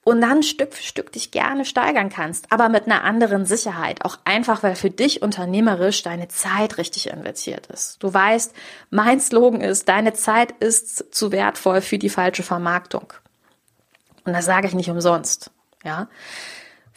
Und 0.07 0.21
dann 0.21 0.41
Stück 0.41 0.73
für 0.73 0.83
Stück 0.83 1.11
dich 1.11 1.31
gerne 1.31 1.65
steigern 1.65 2.07
kannst, 2.07 2.49
aber 2.53 2.69
mit 2.69 2.85
einer 2.85 3.03
anderen 3.03 3.45
Sicherheit. 3.45 4.05
Auch 4.05 4.17
einfach, 4.23 4.63
weil 4.63 4.75
für 4.75 4.89
dich 4.89 5.21
unternehmerisch 5.21 6.01
deine 6.01 6.29
Zeit 6.29 6.77
richtig 6.77 7.09
investiert 7.09 7.67
ist. 7.67 8.01
Du 8.01 8.13
weißt, 8.13 8.53
mein 8.89 9.19
Slogan 9.19 9.59
ist, 9.59 9.89
deine 9.89 10.13
Zeit 10.13 10.51
ist 10.61 11.13
zu 11.13 11.33
wertvoll 11.33 11.81
für 11.81 11.97
die 11.97 12.07
falsche 12.07 12.43
Vermarktung. 12.43 13.11
Und 14.23 14.31
das 14.31 14.45
sage 14.45 14.67
ich 14.67 14.75
nicht 14.75 14.89
umsonst. 14.89 15.51
Ja. 15.83 16.07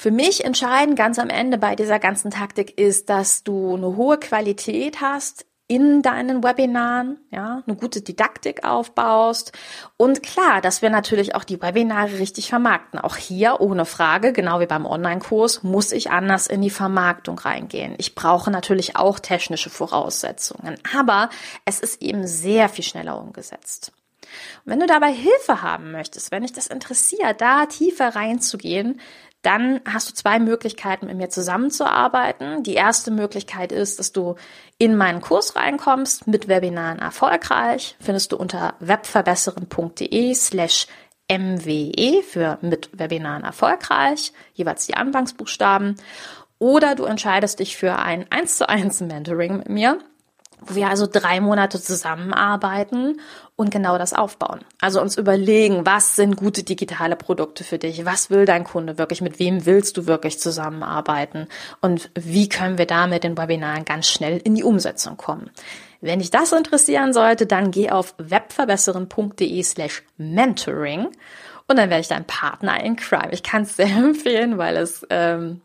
Für 0.00 0.10
mich 0.10 0.46
entscheidend 0.46 0.96
ganz 0.96 1.18
am 1.18 1.28
Ende 1.28 1.58
bei 1.58 1.76
dieser 1.76 1.98
ganzen 1.98 2.30
Taktik 2.30 2.78
ist, 2.78 3.10
dass 3.10 3.44
du 3.44 3.74
eine 3.74 3.96
hohe 3.96 4.16
Qualität 4.16 5.02
hast 5.02 5.44
in 5.68 6.00
deinen 6.00 6.42
Webinaren, 6.42 7.18
ja, 7.30 7.62
eine 7.66 7.76
gute 7.76 8.00
Didaktik 8.00 8.64
aufbaust 8.64 9.52
und 9.98 10.22
klar, 10.22 10.62
dass 10.62 10.80
wir 10.80 10.88
natürlich 10.88 11.34
auch 11.34 11.44
die 11.44 11.60
Webinare 11.60 12.18
richtig 12.18 12.48
vermarkten. 12.48 12.98
Auch 12.98 13.16
hier 13.16 13.60
ohne 13.60 13.84
Frage, 13.84 14.32
genau 14.32 14.58
wie 14.60 14.66
beim 14.66 14.86
Online-Kurs, 14.86 15.64
muss 15.64 15.92
ich 15.92 16.10
anders 16.10 16.46
in 16.46 16.62
die 16.62 16.70
Vermarktung 16.70 17.38
reingehen. 17.38 17.94
Ich 17.98 18.14
brauche 18.14 18.50
natürlich 18.50 18.96
auch 18.96 19.18
technische 19.18 19.68
Voraussetzungen, 19.68 20.78
aber 20.96 21.28
es 21.66 21.78
ist 21.78 22.00
eben 22.00 22.26
sehr 22.26 22.70
viel 22.70 22.84
schneller 22.84 23.20
umgesetzt. 23.20 23.92
Und 24.64 24.72
wenn 24.72 24.80
du 24.80 24.86
dabei 24.86 25.12
Hilfe 25.12 25.60
haben 25.60 25.92
möchtest, 25.92 26.30
wenn 26.30 26.42
dich 26.42 26.52
das 26.52 26.68
interessiert, 26.68 27.40
da 27.40 27.66
tiefer 27.66 28.14
reinzugehen, 28.14 29.00
dann 29.42 29.80
hast 29.90 30.10
du 30.10 30.14
zwei 30.14 30.38
Möglichkeiten, 30.38 31.06
mit 31.06 31.16
mir 31.16 31.30
zusammenzuarbeiten. 31.30 32.62
Die 32.62 32.74
erste 32.74 33.10
Möglichkeit 33.10 33.72
ist, 33.72 33.98
dass 33.98 34.12
du 34.12 34.36
in 34.76 34.96
meinen 34.96 35.20
Kurs 35.20 35.56
reinkommst 35.56 36.26
mit 36.26 36.48
Webinaren 36.48 36.98
erfolgreich. 36.98 37.96
Findest 38.00 38.32
du 38.32 38.36
unter 38.36 38.74
webverbesseren.de 38.80 40.34
slash 40.34 40.86
MWE 41.30 42.22
für 42.22 42.58
mit 42.60 42.90
Webinaren 42.92 43.44
erfolgreich, 43.44 44.32
jeweils 44.52 44.86
die 44.86 44.94
Anfangsbuchstaben. 44.94 45.96
Oder 46.58 46.94
du 46.94 47.04
entscheidest 47.04 47.60
dich 47.60 47.76
für 47.76 47.96
ein 47.96 48.26
1 48.30 48.58
zu 48.58 48.68
1 48.68 49.00
Mentoring 49.02 49.58
mit 49.58 49.68
mir 49.68 49.98
wo 50.60 50.74
wir 50.74 50.88
also 50.88 51.06
drei 51.06 51.40
Monate 51.40 51.80
zusammenarbeiten 51.80 53.20
und 53.60 53.70
genau 53.70 53.98
das 53.98 54.14
aufbauen. 54.14 54.60
Also 54.80 55.02
uns 55.02 55.18
überlegen, 55.18 55.84
was 55.84 56.16
sind 56.16 56.36
gute 56.36 56.62
digitale 56.62 57.14
Produkte 57.14 57.62
für 57.62 57.76
dich? 57.76 58.06
Was 58.06 58.30
will 58.30 58.46
dein 58.46 58.64
Kunde 58.64 58.96
wirklich? 58.96 59.20
Mit 59.20 59.38
wem 59.38 59.66
willst 59.66 59.98
du 59.98 60.06
wirklich 60.06 60.40
zusammenarbeiten? 60.40 61.46
Und 61.82 62.10
wie 62.14 62.48
können 62.48 62.78
wir 62.78 62.86
da 62.86 63.06
mit 63.06 63.22
den 63.22 63.36
Webinaren 63.36 63.84
ganz 63.84 64.08
schnell 64.08 64.38
in 64.38 64.54
die 64.54 64.64
Umsetzung 64.64 65.18
kommen? 65.18 65.50
Wenn 66.00 66.20
dich 66.20 66.30
das 66.30 66.52
interessieren 66.52 67.12
sollte, 67.12 67.44
dann 67.44 67.70
geh 67.70 67.90
auf 67.90 68.14
webverbesseren.de 68.16 69.62
slash 69.62 70.04
mentoring 70.16 71.08
und 71.68 71.78
dann 71.78 71.90
werde 71.90 72.00
ich 72.00 72.08
dein 72.08 72.24
Partner 72.24 72.82
in 72.82 72.96
Crime. 72.96 73.32
Ich 73.32 73.42
kann 73.42 73.62
es 73.62 73.76
sehr 73.76 73.86
empfehlen, 73.94 74.56
weil 74.56 74.78
es 74.78 75.06
ähm, 75.10 75.60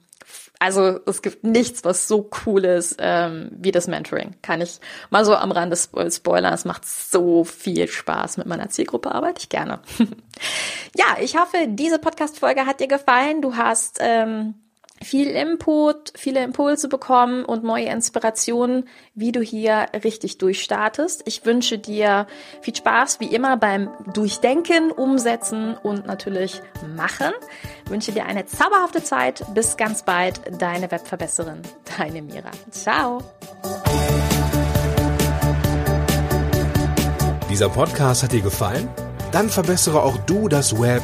also 0.66 1.00
es 1.06 1.22
gibt 1.22 1.44
nichts, 1.44 1.84
was 1.84 2.08
so 2.08 2.28
cool 2.44 2.66
ist 2.66 2.96
ähm, 2.98 3.52
wie 3.52 3.72
das 3.72 3.86
Mentoring. 3.86 4.34
Kann 4.42 4.62
ich 4.62 4.80
mal 5.12 5.24
so 5.24 5.36
am 5.36 5.52
Rande 5.52 5.78
spoilern. 5.78 6.54
Es 6.56 6.66
macht 6.66 6.88
so 6.88 7.44
viel 7.44 7.88
Spaß 7.88 8.38
mit 8.38 8.48
meiner 8.48 8.70
Zielgruppe, 8.70 9.12
arbeite 9.12 9.42
ich 9.42 9.50
gerne. 9.50 9.80
ja, 10.96 11.18
ich 11.22 11.38
hoffe, 11.38 11.68
diese 11.68 12.00
Podcast-Folge 12.00 12.66
hat 12.66 12.80
dir 12.80 12.88
gefallen. 12.88 13.44
Du 13.44 13.56
hast 13.58 14.00
ähm, 14.02 14.56
viel 15.06 15.28
Input, 15.28 16.14
viele 16.16 16.44
Impulse 16.44 16.90
bekommen 16.90 17.46
und 17.46 17.64
neue 17.64 17.86
Inspirationen, 17.86 18.88
wie 19.14 19.32
du 19.32 19.40
hier 19.40 19.86
richtig 20.04 20.40
durchstartest. 20.40 21.22
Ich 21.26 21.46
wünsche 21.46 21.78
dir 21.78 22.26
viel 22.62 22.76
Spaß, 22.76 23.20
wie 23.20 23.28
immer 23.28 23.56
beim 23.56 23.90
Durchdenken, 24.14 24.92
Umsetzen 24.92 25.76
und 25.78 26.08
natürlich 26.08 26.62
Machen. 26.98 27.34
Ich 27.86 27.92
wünsche 27.92 28.12
dir 28.12 28.26
eine 28.26 28.48
zauberhafte 28.48 29.04
Zeit. 29.04 29.46
Bis 29.54 29.78
ganz 29.78 30.04
bald, 30.04 30.42
deine 30.60 30.90
Webverbesserin, 30.90 31.62
deine 31.98 32.24
Mira. 32.24 32.52
Ciao. 32.72 33.22
Dieser 37.50 37.70
Podcast 37.70 38.24
hat 38.24 38.32
dir 38.32 38.42
gefallen? 38.42 38.90
Dann 39.32 39.50
verbessere 39.50 40.02
auch 40.02 40.18
du 40.18 40.48
das 40.48 40.80
Web 40.80 41.04